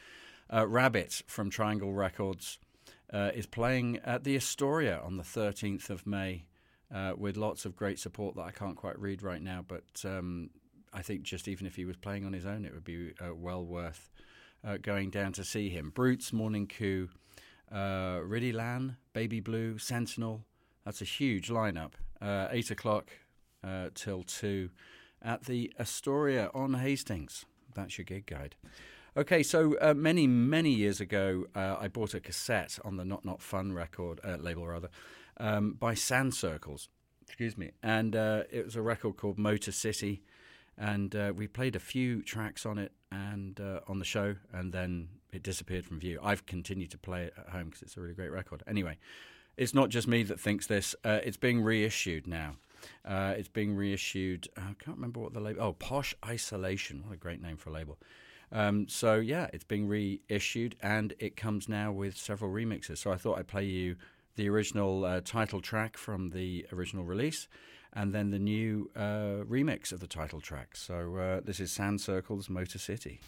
Uh, 0.53 0.66
Rabit 0.66 1.22
from 1.27 1.48
Tri 1.48 1.70
Angle 1.70 1.92
Records 1.92 2.59
uh, 3.12 3.31
is 3.35 3.47
playing 3.47 3.99
at 4.05 4.25
the 4.25 4.37
Astoria 4.37 5.01
on 5.03 5.16
the 5.16 5.23
13th 5.23 5.90
of 5.90 6.07
May 6.07 6.47
uh, 6.94 7.12
with 7.16 7.37
lots 7.37 7.64
of 7.64 7.77
great 7.77 7.99
support 7.99 8.37
that 8.37 8.42
I 8.42 8.51
can't 8.51 8.77
quite 8.77 8.99
read 8.99 9.23
right 9.23 9.42
now, 9.42 9.64
but 9.66 9.85
um, 10.05 10.51
I 10.92 11.03
think 11.03 11.23
just 11.23 11.49
even 11.49 11.66
if 11.66 11.77
he 11.77 11.85
was 11.85 11.97
playing 11.97 12.25
on 12.25 12.33
his 12.33 12.47
own, 12.47 12.64
it 12.64 12.73
would 12.73 12.85
be 12.85 13.12
uh, 13.21 13.35
well 13.35 13.64
worth 13.64 14.11
going 14.83 15.09
down 15.09 15.33
to 15.33 15.44
see 15.44 15.71
him. 15.71 15.90
Brutes, 15.94 16.33
Morning 16.33 16.66
Coup, 16.66 17.09
uh, 17.73 18.21
Riddy 18.23 18.53
Lan, 18.53 18.97
Baby 19.12 19.40
Blue, 19.40 19.79
Sentinel, 19.79 20.44
that's 20.85 21.03
a 21.03 21.05
huge 21.05 21.49
lineup. 21.51 21.92
Uh, 22.18 22.49
eight 22.51 22.71
o'clock 22.71 23.11
uh, 23.62 23.90
till 23.94 24.23
two 24.23 24.71
at 25.21 25.44
the 25.44 25.71
Astoria 25.79 26.51
on 26.55 26.75
Hastings. 26.75 27.44
That's 27.75 27.99
your 27.99 28.07
gig 28.07 28.25
guide. 28.25 28.57
Okay, 29.18 29.42
so 29.42 29.76
uh, 29.81 29.94
many, 29.94 30.28
many 30.28 30.70
years 30.70 31.00
ago, 31.00 31.46
uh, 31.57 31.74
I 31.81 31.88
bought 31.88 32.14
a 32.14 32.20
cassette 32.20 32.78
on 32.85 32.98
the 32.98 33.04
Not 33.04 33.24
Not 33.24 33.42
Fun 33.42 33.72
record 33.72 34.20
uh, 34.22 34.37
label, 34.37 34.64
rather, 34.64 34.90
um, 35.38 35.72
by 35.72 35.94
Sand 35.94 36.35
Circles. 36.35 36.88
Excuse 37.26 37.59
me, 37.59 37.72
and 37.83 38.14
uh, 38.14 38.44
it 38.48 38.64
was 38.64 38.76
a 38.76 38.81
record 38.81 39.16
called 39.16 39.37
Motor 39.37 39.72
City, 39.72 40.22
and 40.78 41.12
we 41.37 41.48
played 41.48 41.74
a 41.74 41.81
few 41.81 42.22
tracks 42.22 42.64
on 42.64 42.78
it 42.78 42.92
and 43.11 43.61
on 43.88 43.98
the 43.98 44.04
show, 44.04 44.37
and 44.52 44.72
then 44.72 45.09
it 45.33 45.42
disappeared 45.42 45.85
from 45.85 45.98
view. 45.98 46.20
I've 46.22 46.46
continued 46.46 46.92
to 46.92 46.98
play 46.98 47.24
it 47.24 47.35
at 47.37 47.48
home 47.48 47.64
because 47.64 47.83
it's 47.83 47.96
a 47.96 48.00
really 48.00 48.14
great 48.14 48.31
record. 48.31 48.62
Anyway, 48.68 48.98
it's 49.57 49.74
not 49.74 49.88
just 49.88 50.07
me 50.07 50.22
that 50.22 50.38
thinks 50.38 50.68
this. 50.68 50.94
Uh, 51.04 51.18
it's 51.24 51.37
being 51.37 51.61
reissued 51.61 52.28
now. 52.28 52.54
Uh, 53.04 53.35
it's 53.37 53.48
being 53.48 53.74
reissued. 53.74 54.46
I 54.57 54.76
can't 54.78 54.96
remember 54.96 55.18
what 55.18 55.33
the 55.33 55.40
label. 55.40 55.61
Oh, 55.61 55.72
Posh 55.72 56.14
Isolation. 56.24 57.02
What 57.04 57.14
a 57.14 57.18
great 57.18 57.42
name 57.42 57.57
for 57.57 57.70
a 57.70 57.72
label. 57.72 57.98
Um, 58.50 58.88
so 58.88 59.16
yeah, 59.16 59.48
it's 59.52 59.64
being 59.64 59.88
reissued, 59.88 60.76
and 60.80 61.14
it 61.18 61.37
comes 61.37 61.68
now 61.68 61.92
with 61.92 62.16
several 62.16 62.50
remixes. 62.50 62.98
So 62.98 63.12
I 63.12 63.16
thought 63.16 63.38
I'd 63.38 63.48
play 63.48 63.64
you 63.64 63.96
the 64.37 64.48
original 64.48 65.04
uh, 65.04 65.20
title 65.24 65.61
track 65.61 65.96
from 65.96 66.30
the 66.30 66.66
original 66.72 67.04
release, 67.04 67.48
and 67.92 68.14
then 68.14 68.30
the 68.30 68.38
new 68.38 68.90
uh, 68.96 69.44
remix 69.48 69.92
of 69.92 70.00
the 70.00 70.06
title 70.06 70.40
track. 70.40 70.76
So 70.76 71.16
uh, 71.16 71.40
this 71.44 71.61
is 71.61 71.70
Sand 71.72 72.00
Circles 72.00 72.48
Motor 72.48 72.78
City. 72.78 73.20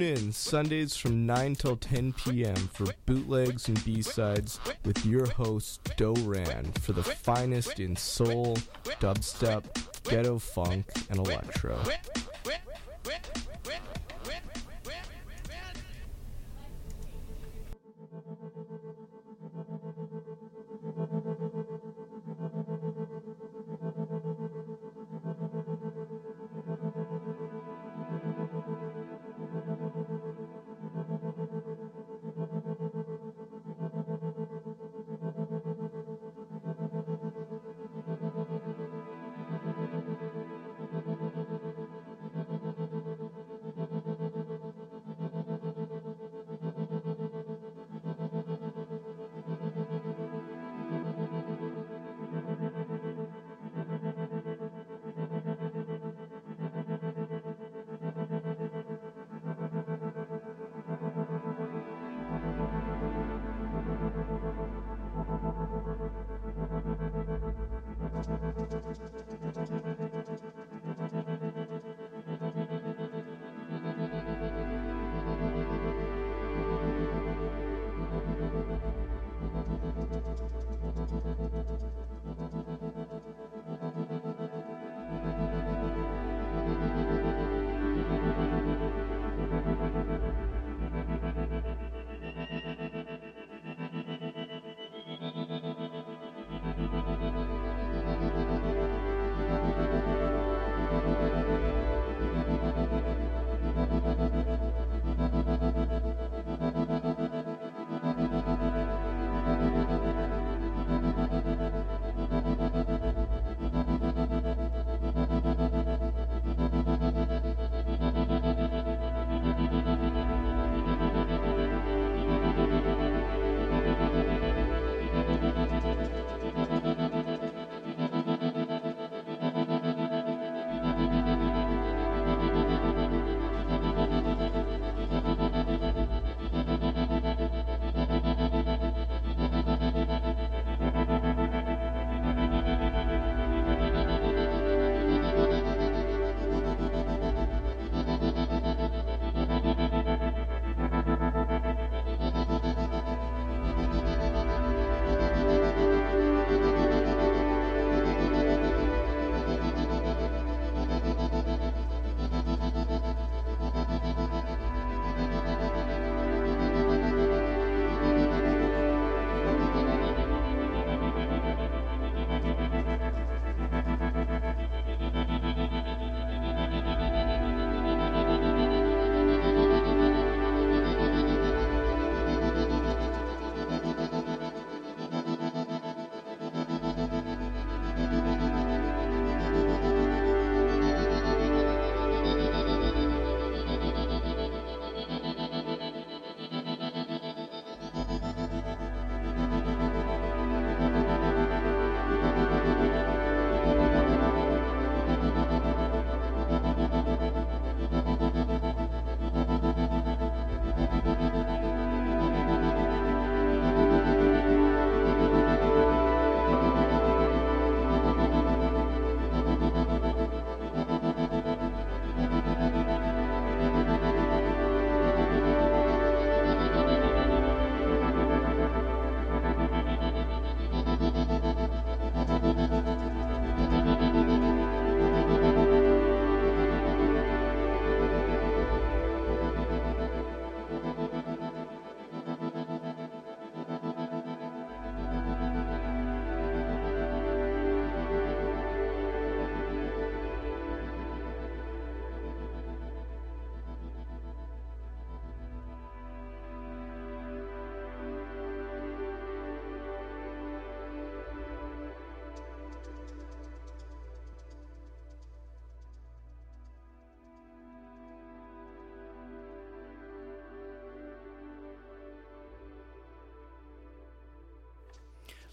Tune 0.00 0.16
in 0.16 0.32
Sundays 0.32 0.96
from 0.96 1.26
9 1.26 1.56
till 1.56 1.76
10 1.76 2.14
p.m. 2.14 2.54
for 2.54 2.86
bootlegs 3.04 3.68
and 3.68 3.84
B-sides 3.84 4.58
with 4.86 5.04
your 5.04 5.26
host, 5.26 5.92
Doran 5.98 6.72
for 6.80 6.92
the 6.92 7.02
finest 7.02 7.80
in 7.80 7.96
soul, 7.96 8.56
dubstep, 8.98 9.64
ghetto 10.04 10.38
funk, 10.38 10.86
and 11.10 11.18
electro. 11.18 11.78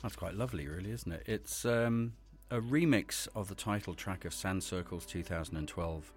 That's 0.01 0.15
quite 0.15 0.35
lovely, 0.35 0.67
really, 0.67 0.91
isn't 0.91 1.11
it? 1.11 1.23
It's 1.25 1.65
um, 1.65 2.13
a 2.51 2.59
remix 2.59 3.27
of 3.35 3.49
the 3.49 3.55
title 3.55 3.93
track 3.93 4.25
of 4.25 4.33
Sand 4.33 4.63
Circle's 4.63 5.05
2012 5.05 6.13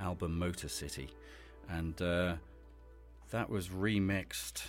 album 0.00 0.38
Motor 0.38 0.68
City. 0.68 1.10
And 1.68 2.00
uh, 2.00 2.36
that 3.30 3.50
was 3.50 3.68
remixed 3.68 4.62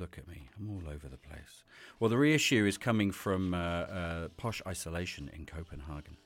Look 0.00 0.16
at 0.16 0.26
me. 0.26 0.48
I'm 0.58 0.70
all 0.70 0.90
over 0.90 1.08
the 1.08 1.18
place. 1.18 1.64
Well, 1.98 2.08
the 2.08 2.16
reissue 2.16 2.64
is 2.64 2.78
coming 2.78 3.10
from 3.10 3.52
uh, 3.52 3.58
uh, 3.58 4.28
Posh 4.38 4.62
Isolation 4.66 5.30
in 5.34 5.44
Copenhagen. 5.44 6.16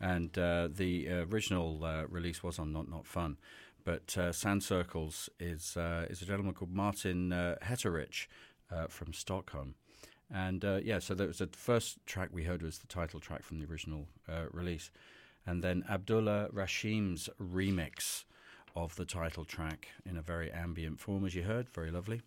And 0.00 0.36
uh, 0.36 0.68
the 0.68 1.08
original 1.08 1.84
uh, 1.84 2.06
release 2.08 2.42
was 2.42 2.58
on 2.58 2.72
Not 2.72 2.88
Not 2.88 3.06
Fun. 3.06 3.36
But 3.84 4.18
uh, 4.18 4.32
Sand 4.32 4.64
Circles 4.64 5.30
is, 5.38 5.76
uh, 5.76 6.06
is 6.10 6.22
a 6.22 6.24
gentleman 6.24 6.54
called 6.54 6.72
Martin 6.72 7.32
uh, 7.32 7.54
Hetterich 7.62 8.26
from 8.88 9.12
Stockholm. 9.12 9.74
And 10.32 10.62
yeah, 10.84 11.00
so 11.00 11.14
that 11.14 11.26
was 11.26 11.38
the 11.38 11.48
first 11.52 11.98
track 12.06 12.30
we 12.32 12.44
heard 12.44 12.62
was 12.62 12.78
the 12.78 12.86
title 12.86 13.20
track 13.20 13.42
from 13.42 13.58
the 13.58 13.66
original 13.66 14.06
release. 14.52 14.90
And 15.46 15.64
then 15.64 15.84
Abdulla 15.88 16.48
Rashim's 16.52 17.28
remix 17.40 18.24
of 18.76 18.94
the 18.96 19.04
title 19.04 19.44
track 19.44 19.88
in 20.06 20.16
a 20.16 20.22
very 20.22 20.50
ambient 20.50 21.00
form, 21.00 21.24
as 21.24 21.34
you 21.34 21.42
heard. 21.42 21.68
Very 21.68 21.90
lovely. 21.90 22.22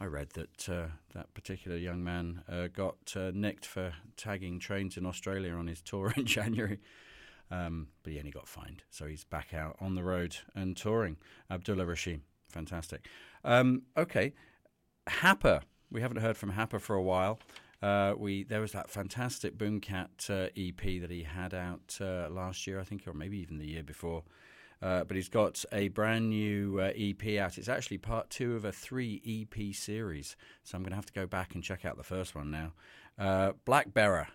I 0.00 0.06
read 0.06 0.30
that 0.30 0.68
uh, 0.68 0.86
that 1.14 1.32
particular 1.32 1.76
young 1.76 2.02
man 2.02 2.42
uh, 2.50 2.66
got 2.66 3.14
uh, 3.14 3.30
nicked 3.32 3.64
for 3.64 3.92
tagging 4.16 4.58
trains 4.58 4.96
in 4.96 5.06
Australia 5.06 5.52
on 5.52 5.68
his 5.68 5.80
tour 5.80 6.12
in 6.16 6.26
January. 6.26 6.78
Um, 7.50 7.88
but 8.02 8.12
he 8.12 8.18
only 8.18 8.30
got 8.30 8.48
fined, 8.48 8.82
so 8.90 9.06
he's 9.06 9.24
back 9.24 9.52
out 9.52 9.76
on 9.78 9.94
the 9.94 10.02
road 10.02 10.36
and 10.54 10.76
touring. 10.76 11.18
Abdullah 11.50 11.84
Rashim, 11.84 12.20
fantastic. 12.48 13.06
Um, 13.44 13.82
okay, 13.96 14.32
Happa. 15.06 15.62
We 15.92 16.00
haven't 16.00 16.22
heard 16.22 16.38
from 16.38 16.52
Happa 16.52 16.80
for 16.80 16.96
a 16.96 17.02
while. 17.02 17.38
Uh, 17.82 18.14
we 18.16 18.44
there 18.44 18.60
was 18.60 18.72
that 18.72 18.88
fantastic 18.88 19.58
Boomkat 19.58 20.30
uh, 20.30 20.48
EP 20.56 21.00
that 21.02 21.10
he 21.10 21.24
had 21.24 21.52
out 21.52 21.98
uh, 22.00 22.28
last 22.30 22.66
year, 22.66 22.80
I 22.80 22.84
think, 22.84 23.06
or 23.06 23.12
maybe 23.12 23.38
even 23.38 23.58
the 23.58 23.66
year 23.66 23.82
before. 23.82 24.22
Uh, 24.80 25.04
but 25.04 25.16
he's 25.16 25.28
got 25.28 25.64
a 25.70 25.88
brand 25.88 26.30
new 26.30 26.80
uh, 26.80 26.92
EP 26.96 27.38
out. 27.38 27.58
It's 27.58 27.68
actually 27.68 27.98
part 27.98 28.30
two 28.30 28.56
of 28.56 28.64
a 28.64 28.72
three 28.72 29.20
EP 29.26 29.74
series. 29.74 30.34
So 30.64 30.76
I'm 30.76 30.82
going 30.82 30.90
to 30.90 30.96
have 30.96 31.06
to 31.06 31.12
go 31.12 31.26
back 31.26 31.54
and 31.54 31.62
check 31.62 31.84
out 31.84 31.96
the 31.96 32.02
first 32.02 32.34
one 32.34 32.50
now. 32.50 32.72
Uh, 33.18 33.52
Black 33.64 33.92
Bearer. 33.92 34.28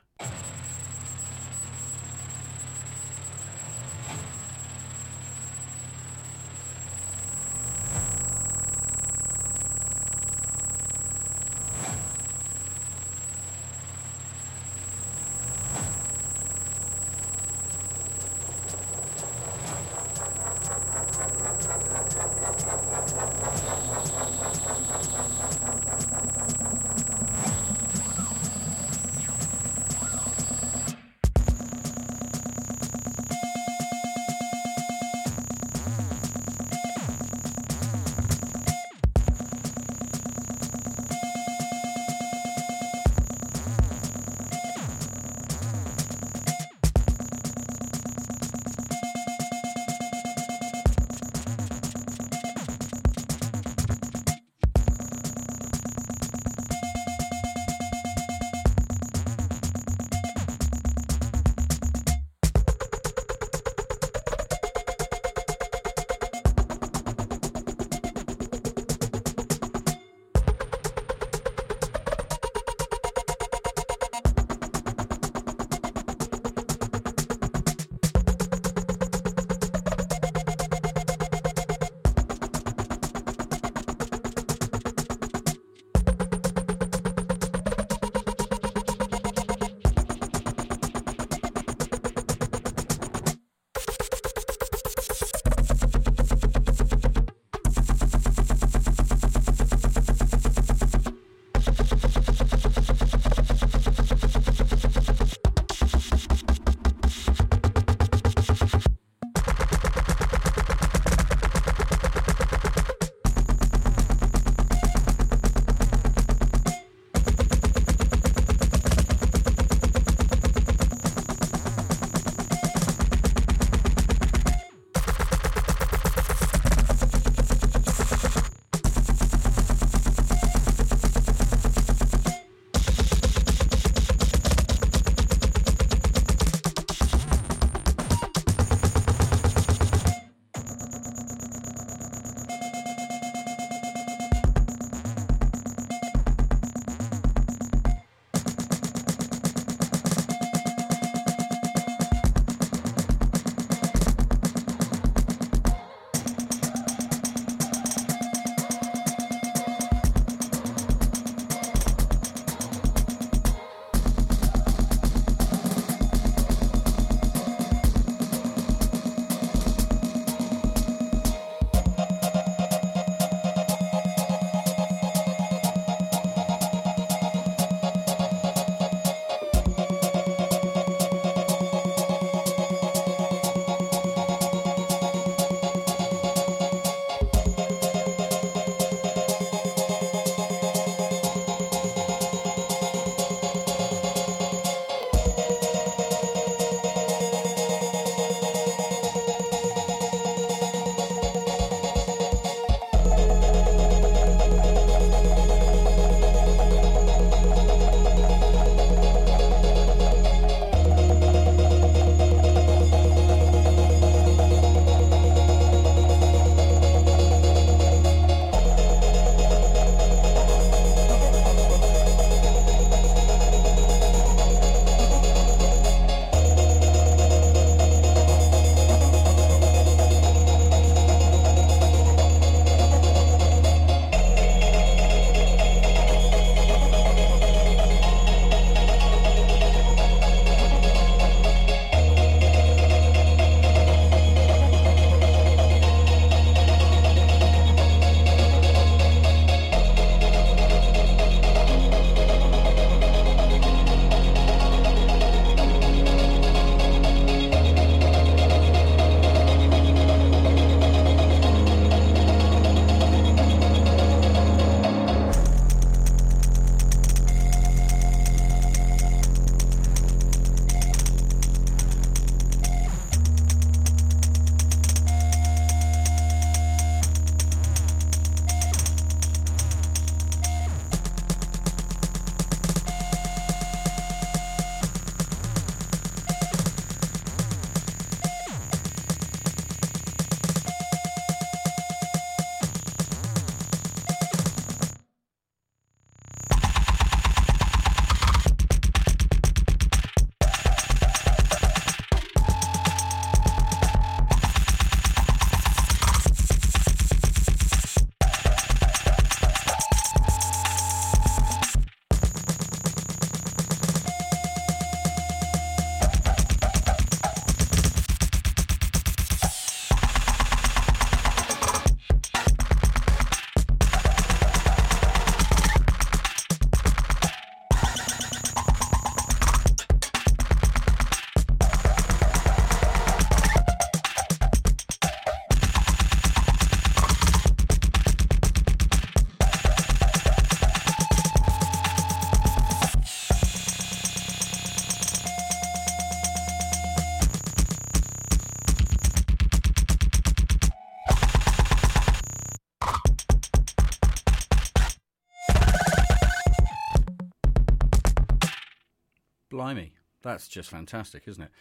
That's 360.28 360.50
just 360.50 360.70
fantastic, 360.70 361.24
isn't 361.26 361.44
it? 361.44 361.52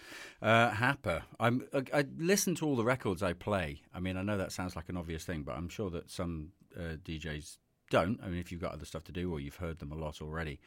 Uh, 0.42 0.72
Happa. 0.72 1.22
I'm, 1.38 1.68
I, 1.72 1.84
I, 1.94 2.04
listen 2.18 2.56
to 2.56 2.66
all 2.66 2.74
the 2.74 2.84
records 2.84 3.22
I 3.22 3.32
play. 3.32 3.82
I 3.94 4.00
mean, 4.00 4.16
I 4.16 4.22
know 4.22 4.36
that 4.36 4.50
sounds 4.50 4.74
like 4.74 4.88
an 4.88 4.96
obvious 4.96 5.24
thing, 5.24 5.44
but 5.44 5.56
I'm 5.56 5.68
sure 5.68 5.88
that 5.90 6.10
some 6.10 6.48
uh, 6.76 6.96
DJs 7.04 7.58
don't. 7.90 8.18
I 8.24 8.26
mean, 8.26 8.40
if 8.40 8.50
you've 8.50 8.60
got 8.60 8.72
other 8.72 8.84
stuff 8.84 9.04
to 9.04 9.12
do 9.12 9.32
or 9.32 9.38
you've 9.38 9.54
heard 9.54 9.78
them 9.78 9.92
a 9.92 9.94
lot 9.94 10.20
already. 10.20 10.58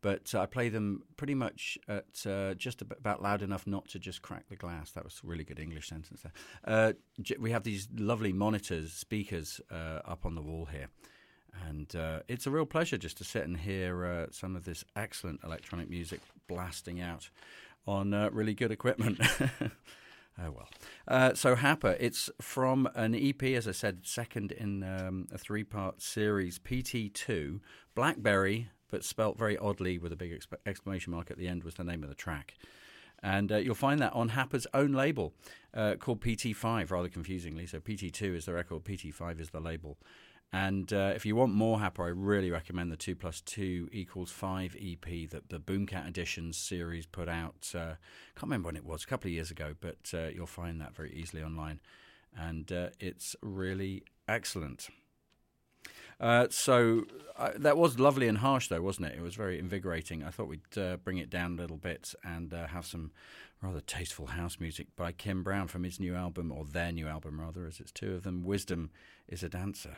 But 0.00 0.34
uh, 0.34 0.40
I 0.40 0.46
play 0.46 0.70
them 0.70 1.02
pretty 1.18 1.34
much 1.34 1.76
at 1.86 2.26
uh, 2.26 2.54
just 2.54 2.80
about 2.80 3.22
loud 3.22 3.42
enough 3.42 3.66
not 3.66 3.86
to 3.88 3.98
just 3.98 4.22
crack 4.22 4.48
the 4.48 4.56
glass. 4.56 4.92
That 4.92 5.04
was 5.04 5.20
a 5.22 5.26
really 5.26 5.44
good 5.44 5.60
English 5.60 5.88
sentence 5.88 6.22
there. 6.22 6.32
Uh, 6.64 6.92
we 7.38 7.50
have 7.50 7.64
these 7.64 7.86
lovely 7.94 8.32
monitors, 8.32 8.94
speakers 8.94 9.60
uh, 9.70 10.00
up 10.06 10.24
on 10.24 10.36
the 10.36 10.42
wall 10.42 10.68
here. 10.72 10.88
And 11.68 11.94
uh, 11.96 12.20
it's 12.28 12.46
a 12.46 12.50
real 12.50 12.66
pleasure 12.66 12.98
just 12.98 13.18
to 13.18 13.24
sit 13.24 13.44
and 13.44 13.56
hear 13.56 14.04
uh, 14.04 14.26
some 14.30 14.56
of 14.56 14.64
this 14.64 14.84
excellent 14.94 15.40
electronic 15.44 15.88
music 15.88 16.20
blasting 16.48 17.00
out 17.00 17.30
on 17.86 18.12
uh, 18.12 18.30
really 18.32 18.54
good 18.54 18.70
equipment. 18.70 19.20
oh 19.40 20.50
well. 20.50 20.68
Uh, 21.06 21.34
so 21.34 21.56
Happa, 21.56 21.96
it's 22.00 22.30
from 22.40 22.88
an 22.94 23.14
EP, 23.14 23.42
as 23.42 23.68
I 23.68 23.72
said, 23.72 24.00
second 24.06 24.52
in 24.52 24.82
um, 24.82 25.28
a 25.32 25.38
three-part 25.38 26.02
series, 26.02 26.58
PT2, 26.58 27.60
Blackberry, 27.94 28.68
but 28.90 29.04
spelt 29.04 29.38
very 29.38 29.56
oddly 29.58 29.98
with 29.98 30.12
a 30.12 30.16
big 30.16 30.32
exp- 30.32 30.58
exclamation 30.64 31.12
mark 31.12 31.30
at 31.30 31.38
the 31.38 31.48
end 31.48 31.64
was 31.64 31.74
the 31.74 31.84
name 31.84 32.02
of 32.02 32.08
the 32.08 32.14
track. 32.14 32.54
And 33.22 33.50
uh, 33.50 33.56
you'll 33.56 33.74
find 33.74 34.00
that 34.00 34.12
on 34.12 34.30
Happa's 34.30 34.66
own 34.74 34.92
label 34.92 35.32
uh, 35.74 35.94
called 35.98 36.20
PT5, 36.20 36.90
rather 36.90 37.08
confusingly. 37.08 37.66
So 37.66 37.80
PT2 37.80 38.36
is 38.36 38.44
the 38.44 38.52
record, 38.52 38.84
PT5 38.84 39.40
is 39.40 39.50
the 39.50 39.60
label. 39.60 39.96
And 40.52 40.92
uh, 40.92 41.12
if 41.14 41.26
you 41.26 41.36
want 41.36 41.52
more 41.52 41.78
Happa, 41.78 42.04
I 42.04 42.08
really 42.08 42.50
recommend 42.50 42.90
the 42.90 42.96
2 42.96 43.16
plus 43.16 43.40
2 43.42 43.90
equals 43.92 44.30
5 44.30 44.76
EP 44.80 45.28
that 45.30 45.48
the 45.48 45.58
Boomkat 45.58 46.08
Editions 46.08 46.56
series 46.56 47.06
put 47.06 47.28
out. 47.28 47.72
Uh, 47.74 47.98
can't 48.34 48.44
remember 48.44 48.66
when 48.66 48.76
it 48.76 48.84
was, 48.84 49.04
a 49.04 49.06
couple 49.06 49.28
of 49.28 49.34
years 49.34 49.50
ago, 49.50 49.74
but 49.80 50.12
uh, 50.14 50.28
you'll 50.28 50.46
find 50.46 50.80
that 50.80 50.94
very 50.94 51.12
easily 51.12 51.42
online. 51.42 51.80
And 52.36 52.70
uh, 52.70 52.90
it's 53.00 53.34
really 53.42 54.04
excellent. 54.28 54.88
Uh, 56.18 56.46
so 56.48 57.04
uh, 57.36 57.50
that 57.56 57.76
was 57.76 57.98
lovely 57.98 58.28
and 58.28 58.38
harsh, 58.38 58.68
though, 58.68 58.80
wasn't 58.80 59.08
it? 59.08 59.16
It 59.18 59.22
was 59.22 59.34
very 59.34 59.58
invigorating. 59.58 60.22
I 60.22 60.30
thought 60.30 60.48
we'd 60.48 61.02
bring 61.04 61.18
it 61.18 61.28
down 61.28 61.58
a 61.58 61.60
little 61.60 61.76
bit 61.76 62.14
and 62.24 62.52
have 62.52 62.86
some 62.86 63.10
rather 63.62 63.80
tasteful 63.80 64.26
house 64.26 64.58
music 64.60 64.88
by 64.96 65.12
Kim 65.12 65.42
Brown 65.42 65.68
from 65.68 65.84
his 65.84 65.98
new 65.98 66.14
album, 66.14 66.52
or 66.52 66.64
their 66.64 66.92
new 66.92 67.08
album, 67.08 67.40
rather, 67.40 67.66
as 67.66 67.80
it's 67.80 67.92
two 67.92 68.14
of 68.14 68.22
them. 68.22 68.44
Wisdom 68.44 68.90
is 69.28 69.42
a 69.42 69.48
dancer. 69.48 69.96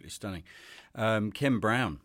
Absolutely 0.00 0.10
stunning. 0.10 0.42
Um, 0.94 1.32
Kim 1.32 1.60
Brown 1.60 2.00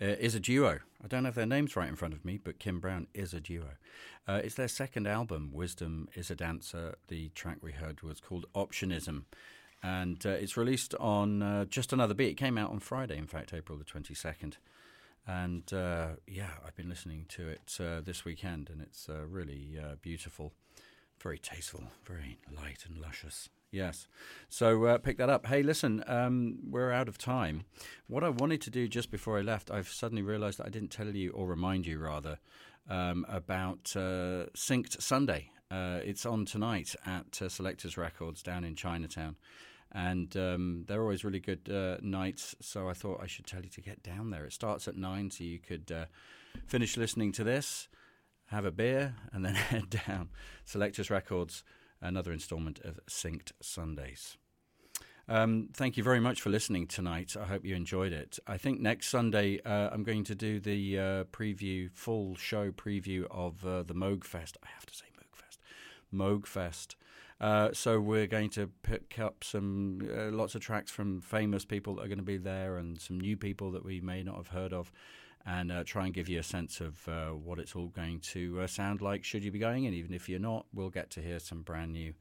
uh, 0.00 0.06
is 0.06 0.34
a 0.34 0.40
duo. 0.40 0.80
I 1.02 1.06
don't 1.06 1.24
have 1.24 1.34
their 1.34 1.46
names 1.46 1.76
right 1.76 1.88
in 1.88 1.96
front 1.96 2.14
of 2.14 2.24
me, 2.24 2.38
but 2.42 2.58
Kim 2.58 2.80
Brown 2.80 3.06
is 3.14 3.32
a 3.32 3.40
duo. 3.40 3.76
Uh, 4.26 4.40
it's 4.44 4.56
their 4.56 4.68
second 4.68 5.06
album, 5.06 5.50
Wisdom 5.52 6.08
is 6.14 6.30
a 6.30 6.34
Dancer. 6.34 6.96
The 7.08 7.30
track 7.30 7.58
we 7.62 7.72
heard 7.72 8.02
was 8.02 8.20
called 8.20 8.46
Optionism. 8.54 9.24
And 9.82 10.24
uh, 10.26 10.30
it's 10.30 10.56
released 10.56 10.94
on 10.96 11.42
uh, 11.42 11.64
Just 11.64 11.92
Another 11.92 12.14
Beat. 12.14 12.32
It 12.32 12.36
came 12.36 12.58
out 12.58 12.70
on 12.70 12.80
Friday, 12.80 13.16
in 13.16 13.26
fact, 13.26 13.54
April 13.54 13.78
the 13.78 13.84
22nd. 13.84 14.54
And 15.26 15.72
uh, 15.72 16.08
yeah, 16.26 16.50
I've 16.66 16.76
been 16.76 16.88
listening 16.88 17.26
to 17.30 17.48
it 17.48 17.78
uh, 17.80 18.00
this 18.00 18.24
weekend, 18.24 18.70
and 18.70 18.82
it's 18.82 19.08
really 19.08 19.78
beautiful, 20.02 20.52
very 21.22 21.38
tasteful, 21.38 21.84
very 22.04 22.38
light 22.54 22.84
and 22.86 22.98
luscious. 22.98 23.48
Yes. 23.70 24.06
So 24.48 24.84
uh, 24.84 24.98
pick 24.98 25.18
that 25.18 25.28
up. 25.28 25.46
Hey, 25.46 25.62
listen, 25.62 26.02
um, 26.06 26.58
we're 26.68 26.90
out 26.90 27.08
of 27.08 27.18
time. 27.18 27.64
What 28.06 28.24
I 28.24 28.30
wanted 28.30 28.62
to 28.62 28.70
do 28.70 28.88
just 28.88 29.10
before 29.10 29.38
I 29.38 29.42
left, 29.42 29.70
I've 29.70 29.88
suddenly 29.88 30.22
realized 30.22 30.58
that 30.58 30.66
I 30.66 30.70
didn't 30.70 30.90
tell 30.90 31.08
you, 31.08 31.30
or 31.32 31.46
remind 31.46 31.86
you 31.86 31.98
rather, 31.98 32.38
um, 32.88 33.26
about 33.28 33.92
uh, 33.94 34.46
Synced 34.56 35.02
Sunday. 35.02 35.50
Uh, 35.70 36.00
it's 36.02 36.24
on 36.24 36.46
tonight 36.46 36.96
at 37.04 37.42
uh, 37.42 37.48
Selectors 37.50 37.98
Records 37.98 38.42
down 38.42 38.64
in 38.64 38.74
Chinatown. 38.74 39.36
And 39.92 40.34
um, 40.36 40.84
they're 40.86 41.02
always 41.02 41.24
really 41.24 41.40
good 41.40 41.70
uh, 41.70 41.96
nights, 42.02 42.54
so 42.60 42.88
I 42.88 42.92
thought 42.92 43.20
I 43.22 43.26
should 43.26 43.46
tell 43.46 43.62
you 43.62 43.70
to 43.70 43.80
get 43.80 44.02
down 44.02 44.30
there. 44.30 44.44
It 44.44 44.52
starts 44.52 44.86
at 44.86 44.96
nine, 44.96 45.30
so 45.30 45.44
you 45.44 45.58
could 45.58 45.90
uh, 45.90 46.04
finish 46.66 46.96
listening 46.96 47.32
to 47.32 47.44
this, 47.44 47.88
have 48.46 48.66
a 48.66 48.70
beer, 48.70 49.14
and 49.32 49.44
then 49.44 49.54
head 49.54 49.88
down. 50.06 50.28
Selectors 50.64 51.10
Records 51.10 51.64
another 52.00 52.32
instalment 52.32 52.80
of 52.80 53.00
Synced 53.08 53.52
Sundays. 53.60 54.36
Um, 55.28 55.68
thank 55.74 55.98
you 55.98 56.02
very 56.02 56.20
much 56.20 56.40
for 56.40 56.48
listening 56.48 56.86
tonight. 56.86 57.36
I 57.38 57.44
hope 57.44 57.64
you 57.64 57.76
enjoyed 57.76 58.12
it. 58.12 58.38
I 58.46 58.56
think 58.56 58.80
next 58.80 59.08
Sunday 59.08 59.60
uh, 59.64 59.90
I'm 59.92 60.02
going 60.02 60.24
to 60.24 60.34
do 60.34 60.58
the 60.58 60.98
uh, 60.98 61.24
preview, 61.24 61.90
full 61.92 62.34
show 62.36 62.70
preview 62.70 63.26
of 63.30 63.64
uh, 63.66 63.82
the 63.82 63.94
Moog 63.94 64.24
Fest. 64.24 64.56
I 64.64 64.68
have 64.74 64.86
to 64.86 64.94
say 64.94 65.04
Moog 65.04 65.18
Moog 66.14 66.46
Fest. 66.46 66.96
Uh, 67.40 67.70
so 67.72 68.00
we're 68.00 68.26
going 68.26 68.50
to 68.50 68.68
pick 68.82 69.18
up 69.18 69.44
some 69.44 70.00
uh, 70.12 70.30
lots 70.30 70.54
of 70.54 70.60
tracks 70.60 70.90
from 70.90 71.20
famous 71.20 71.64
people 71.64 71.94
that 71.94 72.04
are 72.04 72.08
going 72.08 72.18
to 72.18 72.24
be 72.24 72.38
there, 72.38 72.78
and 72.78 73.00
some 73.00 73.20
new 73.20 73.36
people 73.36 73.70
that 73.72 73.84
we 73.84 74.00
may 74.00 74.22
not 74.22 74.36
have 74.36 74.48
heard 74.48 74.72
of 74.72 74.90
and 75.48 75.72
uh, 75.72 75.82
try 75.82 76.04
and 76.04 76.12
give 76.12 76.28
you 76.28 76.38
a 76.38 76.42
sense 76.42 76.80
of 76.80 77.08
uh, 77.08 77.28
what 77.28 77.58
it's 77.58 77.74
all 77.74 77.86
going 77.88 78.20
to 78.20 78.60
uh, 78.60 78.66
sound 78.66 79.00
like 79.00 79.24
should 79.24 79.42
you 79.42 79.50
be 79.50 79.58
going. 79.58 79.86
And 79.86 79.94
even 79.94 80.12
if 80.12 80.28
you're 80.28 80.38
not, 80.38 80.66
we'll 80.74 80.90
get 80.90 81.08
to 81.12 81.22
hear 81.22 81.38
some 81.38 81.62
brand 81.62 81.92
new, 81.92 82.12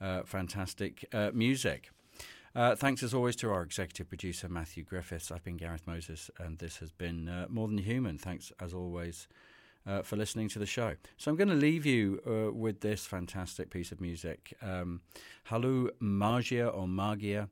uh, 0.00 0.22
fantastic 0.22 1.04
uh, 1.12 1.30
music. 1.34 1.90
Uh, 2.54 2.74
thanks 2.74 3.02
as 3.02 3.12
always 3.12 3.36
to 3.36 3.50
our 3.50 3.62
executive 3.62 4.08
producer, 4.08 4.48
Matthew 4.48 4.82
Griffiths. 4.82 5.30
I've 5.30 5.44
been 5.44 5.58
Gareth 5.58 5.86
Moses, 5.86 6.30
and 6.38 6.58
this 6.58 6.78
has 6.78 6.90
been 6.90 7.46
More 7.50 7.68
Than 7.68 7.78
Human. 7.78 8.16
Thanks 8.16 8.50
as 8.58 8.72
always. 8.72 9.28
for 10.02 10.16
listening 10.16 10.48
to 10.48 10.58
the 10.58 10.66
show. 10.66 10.94
So 11.16 11.30
I'm 11.30 11.36
going 11.36 11.48
to 11.48 11.54
leave 11.54 11.84
you 11.86 12.20
with 12.54 12.80
this 12.80 13.06
fantastic 13.06 13.70
piece 13.70 13.92
of 13.92 14.00
music. 14.00 14.56
Um, 14.62 15.02
Hailu 15.48 15.90
Mergia 16.00 16.74
or 16.74 16.88
Magia 16.88 17.48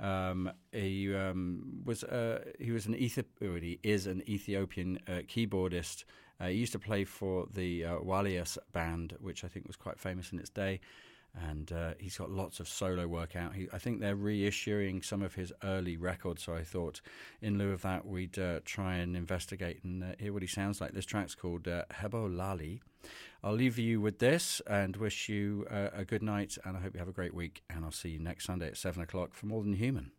um, 0.00 0.50
he 0.72 1.14
um, 1.14 1.82
was 1.84 2.04
uh, 2.04 2.44
he 2.58 2.70
was 2.72 2.86
an 2.86 2.94
Ethi- 2.94 3.24
he 3.62 3.78
is 3.82 4.06
an 4.06 4.22
Ethiopian 4.28 4.98
uh, 5.06 5.22
keyboardist. 5.28 6.04
Uh, 6.40 6.46
he 6.46 6.54
used 6.54 6.72
to 6.72 6.78
play 6.78 7.04
for 7.04 7.46
the 7.52 7.84
uh, 7.84 7.98
Walias 7.98 8.56
band, 8.72 9.14
which 9.20 9.44
I 9.44 9.48
think 9.48 9.66
was 9.66 9.76
quite 9.76 10.00
famous 10.00 10.32
in 10.32 10.38
its 10.38 10.50
day 10.50 10.80
and 11.34 11.72
uh, 11.72 11.94
he's 11.98 12.16
got 12.18 12.30
lots 12.30 12.60
of 12.60 12.68
solo 12.68 13.06
work 13.06 13.36
out. 13.36 13.54
He, 13.54 13.68
I 13.72 13.78
think 13.78 14.00
they're 14.00 14.16
reissuing 14.16 15.04
some 15.04 15.22
of 15.22 15.34
his 15.34 15.52
early 15.62 15.96
records, 15.96 16.44
so 16.44 16.54
I 16.54 16.64
thought 16.64 17.00
in 17.40 17.58
lieu 17.58 17.72
of 17.72 17.82
that, 17.82 18.06
we'd 18.06 18.38
uh, 18.38 18.60
try 18.64 18.96
and 18.96 19.16
investigate 19.16 19.82
and 19.84 20.02
uh, 20.02 20.06
hear 20.18 20.32
what 20.32 20.42
he 20.42 20.48
sounds 20.48 20.80
like. 20.80 20.92
This 20.92 21.06
track's 21.06 21.34
called 21.34 21.68
uh, 21.68 21.84
Hebo 22.00 22.34
Lali. 22.34 22.82
I'll 23.42 23.54
leave 23.54 23.78
you 23.78 24.00
with 24.00 24.18
this 24.18 24.60
and 24.66 24.96
wish 24.96 25.28
you 25.28 25.66
uh, 25.70 25.88
a 25.94 26.04
good 26.04 26.22
night, 26.22 26.58
and 26.64 26.76
I 26.76 26.80
hope 26.80 26.94
you 26.94 26.98
have 26.98 27.08
a 27.08 27.12
great 27.12 27.34
week. 27.34 27.62
And 27.70 27.84
I'll 27.84 27.90
see 27.90 28.10
you 28.10 28.18
next 28.18 28.44
Sunday 28.46 28.68
at 28.68 28.76
7 28.76 29.02
o'clock 29.02 29.34
for 29.34 29.46
More 29.46 29.62
Than 29.62 29.74
Human. 29.74 30.12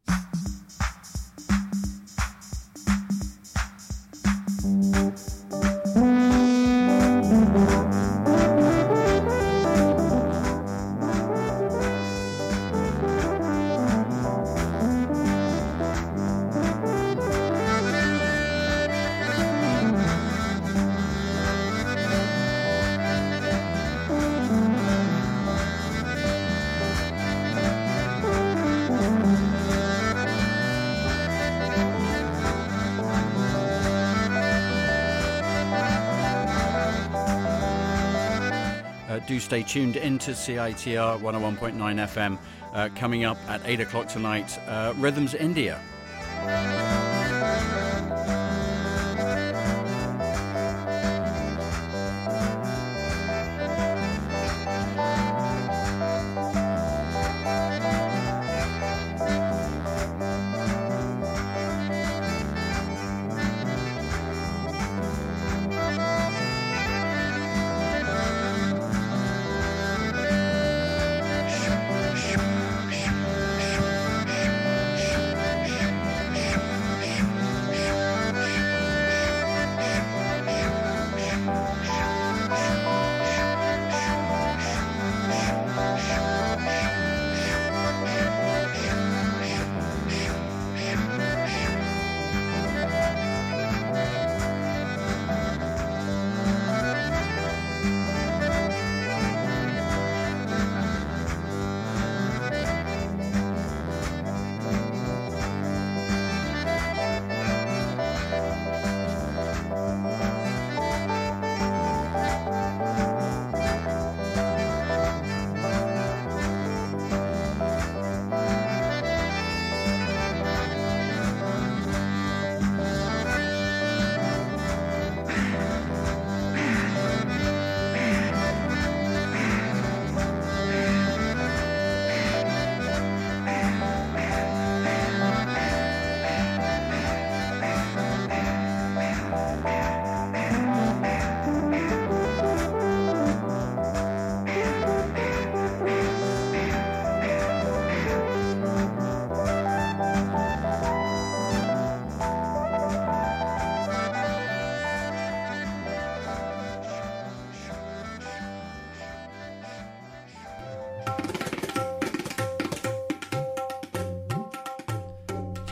Stay 39.51 39.63
tuned 39.63 39.97
into 39.97 40.31
CITR 40.31 41.19
101.9 41.19 41.75
FM. 41.75 42.37
Uh, 42.71 42.87
coming 42.95 43.25
up 43.25 43.37
at 43.49 43.59
8 43.65 43.81
o'clock 43.81 44.07
tonight, 44.07 44.57
uh, 44.65 44.93
Rhythms 44.95 45.33
India. 45.33 45.77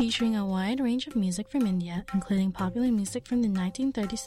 Featuring 0.10 0.36
a 0.36 0.43
wide 0.43 0.80
range 0.80 1.05
of 1.05 1.16
music 1.16 1.47
from 1.47 1.68
India, 1.68 2.03
including 2.16 2.51
popular 2.51 2.91
music 2.91 3.28
from 3.28 3.43
the 3.43 3.47
1930s 3.47 4.18